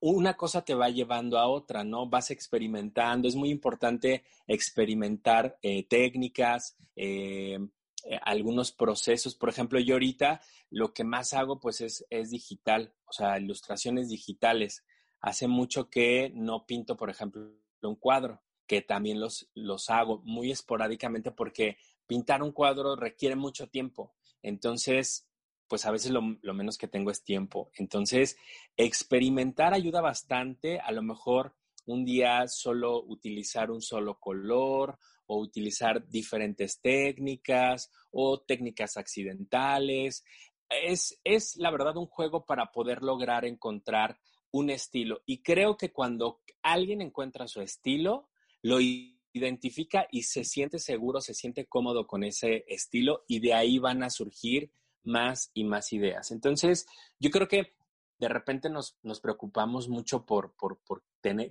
Una 0.00 0.34
cosa 0.34 0.64
te 0.64 0.74
va 0.74 0.90
llevando 0.90 1.38
a 1.38 1.48
otra, 1.48 1.84
¿no? 1.84 2.08
Vas 2.08 2.30
experimentando. 2.30 3.28
Es 3.28 3.36
muy 3.36 3.50
importante 3.50 4.24
experimentar 4.46 5.56
eh, 5.62 5.86
técnicas, 5.86 6.76
eh, 6.96 7.58
eh, 8.04 8.18
algunos 8.22 8.72
procesos. 8.72 9.34
Por 9.34 9.48
ejemplo, 9.48 9.80
yo 9.80 9.94
ahorita 9.94 10.42
lo 10.70 10.92
que 10.92 11.04
más 11.04 11.32
hago 11.32 11.58
pues 11.58 11.80
es, 11.80 12.04
es 12.10 12.30
digital, 12.30 12.94
o 13.06 13.12
sea, 13.12 13.38
ilustraciones 13.38 14.08
digitales. 14.08 14.84
Hace 15.20 15.48
mucho 15.48 15.88
que 15.88 16.30
no 16.34 16.66
pinto, 16.66 16.96
por 16.96 17.08
ejemplo, 17.08 17.50
un 17.82 17.96
cuadro, 17.96 18.42
que 18.66 18.82
también 18.82 19.20
los, 19.20 19.50
los 19.54 19.88
hago 19.90 20.20
muy 20.24 20.50
esporádicamente 20.50 21.30
porque 21.30 21.78
pintar 22.06 22.42
un 22.42 22.52
cuadro 22.52 22.96
requiere 22.96 23.36
mucho 23.36 23.68
tiempo. 23.68 24.14
Entonces, 24.42 25.26
pues 25.66 25.86
a 25.86 25.90
veces 25.90 26.10
lo, 26.10 26.20
lo, 26.42 26.54
menos 26.54 26.76
que 26.76 26.88
tengo 26.88 27.10
es 27.10 27.24
tiempo. 27.24 27.70
Entonces, 27.76 28.36
experimentar 28.76 29.72
ayuda 29.72 30.02
bastante. 30.02 30.78
A 30.78 30.92
lo 30.92 31.02
mejor 31.02 31.54
un 31.86 32.04
día 32.04 32.46
solo 32.48 33.02
utilizar 33.02 33.70
un 33.70 33.82
solo 33.82 34.18
color 34.18 34.98
o 35.26 35.38
utilizar 35.38 36.06
diferentes 36.08 36.80
técnicas 36.80 37.90
o 38.10 38.40
técnicas 38.40 38.96
accidentales. 38.96 40.24
Es, 40.68 41.20
es 41.24 41.56
la 41.56 41.70
verdad 41.70 41.96
un 41.96 42.06
juego 42.06 42.44
para 42.44 42.72
poder 42.72 43.02
lograr 43.02 43.44
encontrar 43.44 44.18
un 44.50 44.70
estilo. 44.70 45.22
Y 45.26 45.42
creo 45.42 45.76
que 45.76 45.92
cuando 45.92 46.40
alguien 46.62 47.00
encuentra 47.00 47.48
su 47.48 47.60
estilo, 47.60 48.28
lo 48.62 48.78
identifica 48.80 50.06
y 50.10 50.22
se 50.22 50.44
siente 50.44 50.78
seguro, 50.78 51.20
se 51.20 51.34
siente 51.34 51.66
cómodo 51.66 52.06
con 52.06 52.24
ese 52.24 52.64
estilo 52.68 53.24
y 53.26 53.40
de 53.40 53.52
ahí 53.52 53.78
van 53.78 54.02
a 54.02 54.10
surgir 54.10 54.70
más 55.02 55.50
y 55.54 55.64
más 55.64 55.92
ideas. 55.92 56.30
Entonces, 56.30 56.86
yo 57.18 57.30
creo 57.30 57.48
que 57.48 57.74
de 58.18 58.28
repente 58.28 58.70
nos, 58.70 58.96
nos 59.02 59.20
preocupamos 59.20 59.88
mucho 59.88 60.24
por, 60.24 60.54
por, 60.54 60.78
por 60.80 61.02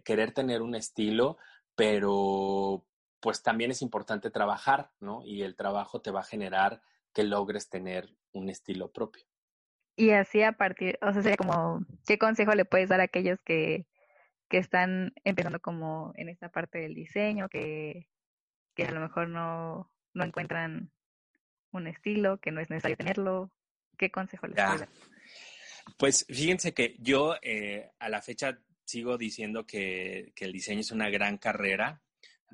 querer 0.04 0.32
tener 0.32 0.62
un 0.62 0.76
estilo, 0.76 1.38
pero 1.76 2.86
pues 3.19 3.41
también 3.41 3.71
es 3.71 3.82
importante 3.82 4.30
trabajar, 4.32 4.91
¿no? 4.99 5.21
Y 5.26 5.43
el 5.43 5.56
trabajo 5.56 6.02
te 6.02 6.12
va 6.12 6.21
a 6.21 6.26
generar 6.26 6.82
que 7.13 7.23
logres 7.23 7.69
tener 7.69 8.10
un 8.34 8.49
estilo 8.49 8.91
propio. 8.91 9.23
Y 9.95 10.12
así 10.12 10.41
a 10.41 10.54
partir, 10.54 10.97
o 11.02 11.13
sea, 11.13 11.36
como, 11.38 11.86
¿qué 12.06 12.17
consejo 12.17 12.54
le 12.56 12.65
puedes 12.65 12.89
dar 12.89 12.99
a 12.99 13.04
aquellos 13.04 13.39
que, 13.41 13.88
que 14.49 14.58
están 14.58 15.13
empezando 15.23 15.60
como 15.60 16.13
en 16.15 16.30
esta 16.30 16.49
parte 16.49 16.80
del 16.80 16.95
diseño, 16.95 17.47
que, 17.47 18.08
que 18.76 18.86
a 18.86 18.91
lo 18.91 18.99
mejor 18.99 19.30
no, 19.30 19.91
no 20.13 20.23
encuentran 20.23 20.91
un 21.71 21.88
estilo, 21.88 22.39
que 22.39 22.52
no 22.52 22.60
es 22.60 22.69
necesario 22.69 22.97
tenerlo? 22.97 23.52
¿Qué 23.97 24.12
consejo 24.12 24.47
les 24.47 24.56
puedes 24.56 24.80
dar? 24.82 24.89
Pues 25.98 26.26
fíjense 26.30 26.74
que 26.74 26.96
yo 27.00 27.36
eh, 27.41 27.91
a 28.00 28.10
la 28.10 28.22
fecha 28.22 28.60
sigo 28.86 29.17
diciendo 29.17 29.65
que, 29.65 30.34
el 30.36 30.52
diseño 30.52 30.82
es 30.82 30.91
una 30.91 31.10
gran 31.10 31.38
carrera 31.38 32.02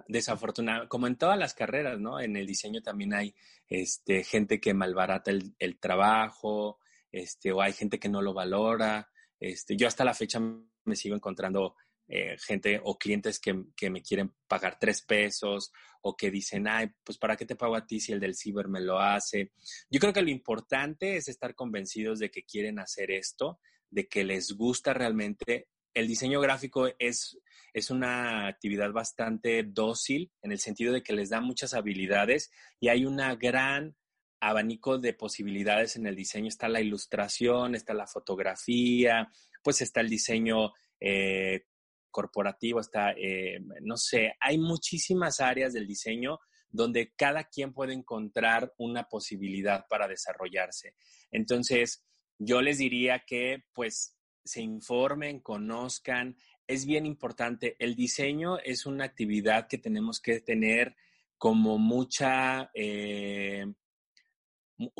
desafortunado, 0.07 0.87
como 0.87 1.07
en 1.07 1.17
todas 1.17 1.37
las 1.37 1.53
carreras, 1.53 1.99
¿no? 1.99 2.19
En 2.19 2.37
el 2.37 2.47
diseño 2.47 2.81
también 2.81 3.13
hay 3.13 3.35
este, 3.67 4.23
gente 4.23 4.59
que 4.59 4.73
malbarata 4.73 5.31
el, 5.31 5.55
el 5.59 5.77
trabajo, 5.77 6.79
este, 7.11 7.51
o 7.51 7.61
hay 7.61 7.73
gente 7.73 7.99
que 7.99 8.09
no 8.09 8.21
lo 8.21 8.33
valora. 8.33 9.09
Este, 9.39 9.75
yo 9.75 9.87
hasta 9.87 10.05
la 10.05 10.13
fecha 10.13 10.39
me 10.39 10.95
sigo 10.95 11.15
encontrando 11.15 11.75
eh, 12.09 12.35
gente 12.39 12.81
o 12.83 12.97
clientes 12.97 13.39
que, 13.39 13.63
que, 13.75 13.89
me 13.89 14.01
quieren 14.01 14.33
pagar 14.47 14.77
tres 14.79 15.01
pesos 15.01 15.71
o 16.01 16.17
que 16.17 16.31
dicen, 16.31 16.67
ay, 16.67 16.89
pues 17.03 17.17
¿para 17.17 17.37
qué 17.37 17.45
te 17.45 17.55
pago 17.55 17.75
a 17.75 17.85
ti 17.85 17.99
si 17.99 18.11
el 18.11 18.19
del 18.19 18.35
ciber 18.35 18.67
me 18.67 18.81
lo 18.81 18.99
hace? 18.99 19.51
Yo 19.89 19.99
creo 19.99 20.11
que 20.11 20.21
lo 20.21 20.29
importante 20.29 21.15
es 21.15 21.27
estar 21.27 21.55
convencidos 21.55 22.19
de 22.19 22.31
que 22.31 22.43
quieren 22.43 22.79
hacer 22.79 23.11
esto, 23.11 23.59
de 23.89 24.07
que 24.07 24.23
les 24.23 24.53
gusta 24.53 24.93
realmente. 24.93 25.67
El 25.93 26.07
diseño 26.07 26.41
gráfico 26.41 26.87
es 26.99 27.39
es 27.73 27.89
una 27.89 28.47
actividad 28.47 28.91
bastante 28.91 29.63
dócil 29.63 30.31
en 30.41 30.51
el 30.51 30.59
sentido 30.59 30.93
de 30.93 31.03
que 31.03 31.13
les 31.13 31.29
da 31.29 31.41
muchas 31.41 31.73
habilidades 31.73 32.51
y 32.79 32.89
hay 32.89 33.05
una 33.05 33.35
gran 33.35 33.95
abanico 34.39 34.97
de 34.97 35.13
posibilidades 35.13 35.95
en 35.95 36.07
el 36.07 36.15
diseño. 36.15 36.47
Está 36.47 36.69
la 36.69 36.81
ilustración, 36.81 37.75
está 37.75 37.93
la 37.93 38.07
fotografía, 38.07 39.29
pues 39.63 39.81
está 39.81 40.01
el 40.01 40.09
diseño 40.09 40.73
eh, 40.99 41.65
corporativo, 42.11 42.79
está, 42.79 43.11
eh, 43.11 43.59
no 43.81 43.97
sé, 43.97 44.33
hay 44.39 44.57
muchísimas 44.57 45.39
áreas 45.39 45.73
del 45.73 45.87
diseño 45.87 46.39
donde 46.71 47.13
cada 47.15 47.45
quien 47.45 47.73
puede 47.73 47.93
encontrar 47.93 48.73
una 48.77 49.03
posibilidad 49.05 49.85
para 49.89 50.07
desarrollarse. 50.07 50.93
Entonces, 51.31 52.03
yo 52.37 52.61
les 52.61 52.77
diría 52.77 53.23
que 53.25 53.63
pues 53.73 54.15
se 54.43 54.61
informen, 54.61 55.41
conozcan, 55.41 56.37
es 56.67 56.85
bien 56.85 57.05
importante. 57.05 57.75
El 57.79 57.95
diseño 57.95 58.59
es 58.59 58.85
una 58.85 59.05
actividad 59.05 59.67
que 59.67 59.77
tenemos 59.77 60.19
que 60.19 60.39
tener 60.39 60.95
como 61.37 61.77
mucha, 61.77 62.69
eh, 62.73 63.65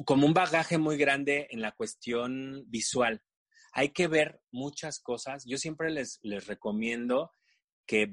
como 0.06 0.26
un 0.26 0.34
bagaje 0.34 0.78
muy 0.78 0.98
grande 0.98 1.48
en 1.52 1.62
la 1.62 1.74
cuestión 1.74 2.64
visual. 2.68 3.22
Hay 3.74 3.90
que 3.90 4.08
ver 4.08 4.42
muchas 4.52 5.00
cosas. 5.00 5.44
Yo 5.46 5.58
siempre 5.58 5.92
les, 5.92 6.20
les 6.22 6.48
recomiendo 6.48 7.32
que 7.86 8.12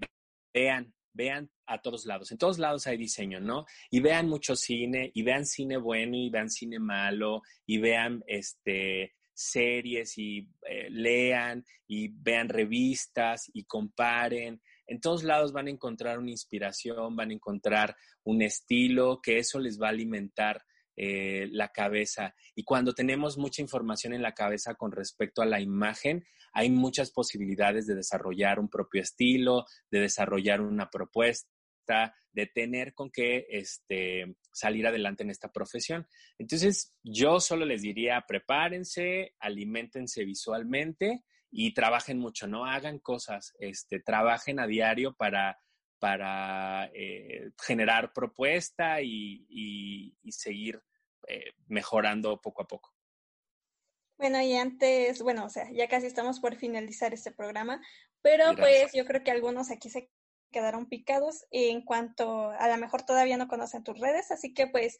vean, 0.53 0.95
vean 1.13 1.51
a 1.67 1.81
todos 1.81 2.07
lados. 2.07 2.33
En 2.33 2.39
todos 2.39 2.59
lados 2.59 2.87
hay 2.87 2.97
diseño, 2.97 3.41
¿no? 3.41 3.67
Y 3.91 4.01
vean 4.01 4.29
mucho 4.29 4.57
cine, 4.57 5.11
y 5.15 5.23
vean 5.23 5.47
cine 5.47 5.77
bueno, 5.77 6.17
y 6.17 6.31
vean 6.31 6.51
cine 6.51 6.79
malo, 6.79 7.43
y 7.67 7.79
vean 7.79 8.23
este 8.27 9.15
series 9.37 10.17
y 10.17 10.49
eh, 10.67 10.89
lean 10.91 11.63
y 11.87 12.09
vean 12.09 12.49
revistas 12.49 13.51
y 13.53 13.65
comparen. 13.65 14.63
En 14.87 15.01
todos 15.01 15.25
lados 15.25 15.53
van 15.53 15.67
a 15.67 15.71
encontrar 15.71 16.19
una 16.19 16.31
inspiración, 16.31 17.15
van 17.15 17.31
a 17.31 17.35
encontrar 17.35 17.97
un 18.25 18.43
estilo 18.43 19.21
que 19.23 19.39
eso 19.39 19.59
les 19.59 19.81
va 19.81 19.89
a 19.89 19.91
alimentar 19.91 20.65
eh, 20.97 21.49
la 21.51 21.69
cabeza. 21.69 22.35
Y 22.55 22.65
cuando 22.65 22.95
tenemos 22.95 23.39
mucha 23.39 23.63
información 23.63 24.13
en 24.15 24.23
la 24.23 24.33
cabeza 24.33 24.75
con 24.75 24.93
respecto 24.93 25.43
a 25.43 25.47
la 25.47 25.61
imagen, 25.61 26.25
hay 26.53 26.71
muchas 26.71 27.11
posibilidades 27.11 27.87
de 27.87 27.95
desarrollar 27.95 28.59
un 28.59 28.69
propio 28.69 29.03
estilo, 29.03 29.67
de 29.91 30.01
desarrollar 30.01 30.61
una 30.61 30.89
propuesta 30.91 31.47
de 32.33 32.47
tener 32.47 32.93
con 32.95 33.11
qué 33.11 33.47
este, 33.49 34.37
salir 34.53 34.87
adelante 34.87 35.23
en 35.23 35.31
esta 35.31 35.51
profesión. 35.53 36.07
Entonces, 36.39 36.95
yo 37.03 37.41
solo 37.41 37.65
les 37.65 37.83
diría, 37.83 38.25
prepárense, 38.27 39.35
alimentense 39.39 40.25
visualmente 40.25 41.25
y 41.51 41.73
trabajen 41.73 42.19
mucho, 42.19 42.47
no 42.47 42.67
hagan 42.67 42.99
cosas, 42.99 43.55
este, 43.59 44.01
trabajen 44.01 44.61
a 44.61 44.67
diario 44.67 45.15
para, 45.15 45.59
para 45.99 46.91
eh, 46.95 47.51
generar 47.61 48.13
propuesta 48.13 49.01
y, 49.01 49.47
y, 49.49 50.33
seguir 50.33 50.83
eh, 51.29 51.53
mejorando 51.69 52.41
poco 52.41 52.63
a 52.63 52.67
poco. 52.67 52.93
Bueno, 54.19 54.41
y 54.41 54.55
antes, 54.55 55.23
bueno, 55.23 55.45
o 55.45 55.51
sea, 55.51 55.71
ya 55.73 55.89
casi 55.89 56.07
estamos 56.07 56.41
por 56.41 56.57
finalizar 56.57 57.13
este 57.13 57.33
programa, 57.33 57.81
pero 58.23 58.55
pues 58.57 58.93
yo 58.95 59.05
creo 59.05 59.23
que 59.23 59.31
algunos 59.31 59.71
aquí 59.71 59.91
se 59.91 60.11
quedaron 60.51 60.89
picados 60.89 61.45
en 61.51 61.83
cuanto 61.83 62.51
a 62.51 62.69
lo 62.69 62.77
mejor 62.79 63.05
todavía 63.05 63.37
no 63.37 63.49
conocen 63.49 63.85
tus 63.85 63.99
redes, 63.99 64.31
así 64.31 64.55
que 64.55 64.67
pues 64.67 64.99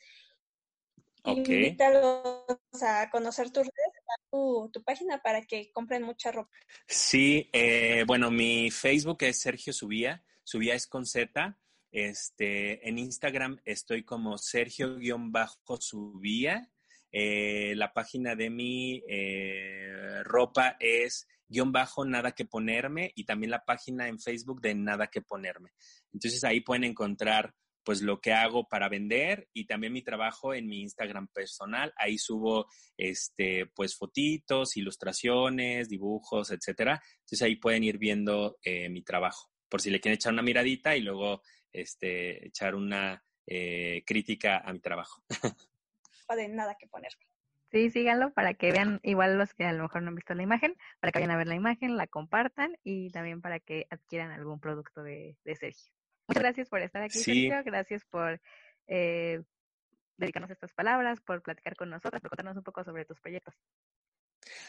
okay. 1.23 1.57
invítalos 1.57 2.45
a 2.83 3.09
conocer 3.11 3.51
tus 3.51 3.65
redes, 3.67 4.05
tu, 4.31 4.71
tu, 4.73 4.83
página 4.83 5.23
para 5.23 5.43
que 5.43 5.73
compren 5.73 6.03
mucha 6.03 6.31
ropa. 6.31 6.53
Sí, 6.87 7.49
eh, 7.53 8.05
bueno, 8.07 8.31
mi 8.31 8.71
Facebook 8.71 9.19
es 9.21 9.41
Sergio 9.41 9.73
Subía, 9.73 10.23
Subía 10.47 10.75
es 10.77 10.87
con 10.87 11.05
Z. 11.07 11.59
Este, 11.91 12.89
en 12.89 13.01
Instagram 13.01 13.61
estoy 13.65 14.05
como 14.05 14.39
Sergio-Subía. 14.39 16.71
Eh, 17.11 17.75
la 17.75 17.93
página 17.93 18.37
de 18.37 18.51
mi 18.51 19.03
eh, 19.09 20.23
ropa 20.23 20.77
es 20.79 21.27
guion 21.49 21.73
bajo 21.73 22.05
nada 22.05 22.31
que 22.31 22.45
ponerme 22.45 23.11
y 23.17 23.25
también 23.25 23.51
la 23.51 23.65
página 23.65 24.07
en 24.07 24.21
Facebook 24.21 24.61
de 24.61 24.77
nada 24.77 25.09
que 25.09 25.21
ponerme. 25.21 25.73
Entonces 26.13 26.45
ahí 26.45 26.61
pueden 26.61 26.85
encontrar 26.85 27.53
pues 27.83 28.03
lo 28.03 28.21
que 28.21 28.33
hago 28.33 28.69
para 28.69 28.89
vender 28.89 29.49
y 29.53 29.67
también 29.67 29.93
mi 29.93 30.03
trabajo 30.03 30.55
en 30.55 30.69
mi 30.69 30.83
Instagram 30.83 31.27
personal. 31.29 31.93
Ahí 31.97 32.19
subo 32.19 32.69
este, 32.97 33.67
pues 33.75 33.97
fotitos, 33.97 34.77
ilustraciones, 34.77 35.89
dibujos, 35.89 36.53
etcétera. 36.53 37.03
Entonces 37.19 37.43
ahí 37.43 37.57
pueden 37.57 37.83
ir 37.83 37.99
viendo 37.99 38.59
eh, 38.63 38.89
mi 38.89 39.03
trabajo, 39.03 39.51
por 39.69 39.81
si 39.81 39.91
le 39.91 40.01
quieren 40.01 40.17
echar 40.17 40.33
una 40.33 40.43
miradita 40.43 40.97
y 40.97 41.03
luego 41.03 41.43
este, 41.73 42.47
echar 42.47 42.75
una 42.75 43.23
eh, 43.47 44.03
crítica 44.07 44.59
a 44.59 44.73
mi 44.73 44.81
trabajo. 44.81 45.23
O 46.29 46.35
de 46.35 46.49
nada 46.49 46.77
que 46.77 46.89
poner. 46.89 47.13
Sí, 47.71 47.91
síganlo 47.91 48.33
para 48.33 48.55
que 48.55 48.73
vean, 48.73 48.99
igual 49.05 49.39
los 49.39 49.55
que 49.55 49.65
a 49.65 49.73
lo 49.73 49.85
mejor 49.85 50.03
no 50.03 50.09
han 50.09 50.17
visto 50.17 50.35
la 50.35 50.43
imagen, 50.43 50.77
para 50.99 51.13
que 51.13 51.21
vayan 51.21 51.31
a 51.31 51.37
ver 51.37 51.47
la 51.47 51.55
imagen, 51.55 51.97
la 51.97 52.09
compartan 52.09 52.77
y 52.83 53.11
también 53.11 53.41
para 53.41 53.61
que 53.61 53.87
adquieran 53.91 54.33
algún 54.33 54.59
producto 54.59 55.05
de, 55.05 55.37
Sergio. 55.45 55.93
Muchas 56.27 56.43
gracias 56.43 56.69
por 56.69 56.81
estar 56.81 57.03
aquí, 57.03 57.19
Sergio. 57.19 57.63
Gracias 57.65 58.05
por 58.05 58.41
eh, 58.89 59.41
dedicarnos 60.17 60.51
estas 60.51 60.73
palabras, 60.73 61.21
por 61.21 61.43
platicar 61.43 61.77
con 61.77 61.91
nosotros, 61.91 62.21
por 62.21 62.31
contarnos 62.31 62.57
un 62.57 62.65
poco 62.65 62.83
sobre 62.83 63.05
tus 63.05 63.21
proyectos. 63.21 63.55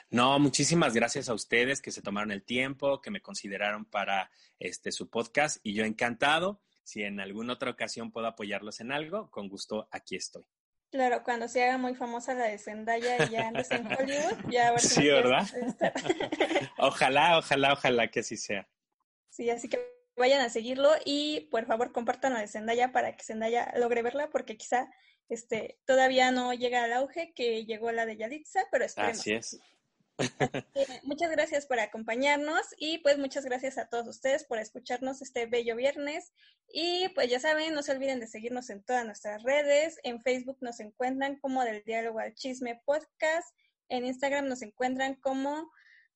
No, 0.09 0.39
muchísimas 0.39 0.93
gracias 0.93 1.29
a 1.29 1.33
ustedes 1.33 1.81
que 1.81 1.91
se 1.91 2.01
tomaron 2.01 2.31
el 2.31 2.43
tiempo, 2.43 3.01
que 3.01 3.11
me 3.11 3.21
consideraron 3.21 3.85
para 3.85 4.31
este 4.59 4.91
su 4.91 5.09
podcast 5.09 5.57
y 5.63 5.73
yo 5.73 5.85
encantado. 5.85 6.61
Si 6.83 7.03
en 7.03 7.19
alguna 7.19 7.53
otra 7.53 7.71
ocasión 7.71 8.11
puedo 8.11 8.27
apoyarlos 8.27 8.79
en 8.79 8.91
algo, 8.91 9.29
con 9.29 9.49
gusto 9.49 9.87
aquí 9.91 10.15
estoy. 10.15 10.45
Claro, 10.89 11.21
cuando 11.23 11.49
se 11.49 11.63
haga 11.63 11.77
muy 11.77 11.95
famosa 11.95 12.33
la 12.33 12.45
de 12.45 12.57
Zendaya 12.57 13.25
y 13.25 13.31
ya 13.31 13.49
andes 13.49 13.69
en 13.71 13.85
Hollywood, 13.87 14.49
ya 14.49 14.69
a 14.69 14.71
ver 14.71 14.79
Sí, 14.79 15.05
¿verdad? 15.05 15.45
ojalá, 16.77 17.37
ojalá, 17.37 17.73
ojalá 17.73 18.07
que 18.09 18.21
así 18.21 18.37
sea. 18.37 18.69
Sí, 19.29 19.49
así 19.49 19.67
que 19.67 19.79
vayan 20.15 20.39
a 20.39 20.49
seguirlo 20.49 20.89
y 21.03 21.49
por 21.51 21.65
favor 21.65 21.91
compartan 21.91 22.33
la 22.33 22.39
de 22.39 22.47
Zendaya 22.47 22.93
para 22.93 23.15
que 23.17 23.23
Zendaya 23.23 23.73
logre 23.75 24.01
verla 24.01 24.29
porque 24.29 24.55
quizá 24.55 24.89
este 25.29 25.79
todavía 25.85 26.31
no 26.31 26.53
llega 26.53 26.83
al 26.83 26.93
auge 26.93 27.33
que 27.33 27.65
llegó 27.65 27.91
la 27.91 28.05
de 28.05 28.17
Yalitza, 28.17 28.61
pero 28.71 28.85
esperemos. 28.85 29.19
Así 29.19 29.33
es. 29.33 29.59
muchas 31.03 31.29
gracias 31.29 31.67
por 31.67 31.79
acompañarnos 31.79 32.63
y 32.77 32.97
pues 32.99 33.19
muchas 33.19 33.45
gracias 33.45 33.77
a 33.77 33.87
todos 33.87 34.07
ustedes 34.07 34.45
por 34.45 34.57
escucharnos 34.57 35.21
este 35.21 35.45
bello 35.45 35.75
viernes. 35.75 36.33
Y 36.69 37.09
pues 37.09 37.29
ya 37.29 37.39
saben, 37.39 37.73
no 37.73 37.83
se 37.83 37.91
olviden 37.91 38.19
de 38.19 38.27
seguirnos 38.27 38.69
en 38.69 38.83
todas 38.83 39.05
nuestras 39.05 39.43
redes. 39.43 39.99
En 40.03 40.21
Facebook 40.21 40.57
nos 40.61 40.79
encuentran 40.79 41.37
como 41.37 41.63
del 41.63 41.83
diálogo 41.83 42.19
al 42.19 42.33
chisme 42.33 42.81
podcast. 42.85 43.47
En 43.89 44.05
Instagram 44.05 44.47
nos 44.47 44.61
encuentran 44.61 45.15
como 45.15 45.71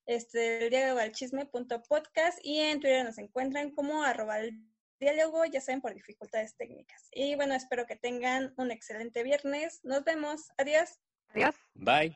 este, 0.06 0.40
del 0.40 0.70
diálogo 0.72 1.00
al 1.00 1.12
chisme 1.12 1.46
punto 1.46 1.82
podcast 1.84 2.40
y 2.44 2.60
en 2.60 2.80
Twitter 2.80 3.06
nos 3.06 3.18
encuentran 3.18 3.72
como 3.72 4.04
arroba 4.04 4.40
diálogo, 5.02 5.44
ya 5.46 5.60
saben, 5.60 5.82
por 5.82 5.94
dificultades 5.94 6.56
técnicas. 6.56 7.10
Y 7.12 7.36
bueno, 7.36 7.56
espero 7.56 7.86
que 7.86 7.98
tengan 7.98 8.54
un 8.56 8.72
excelente 8.72 9.24
viernes. 9.24 9.82
Nos 9.84 10.06
vemos. 10.06 10.52
Adiós. 10.58 11.02
Adiós. 11.34 11.56
Bye. 11.74 12.16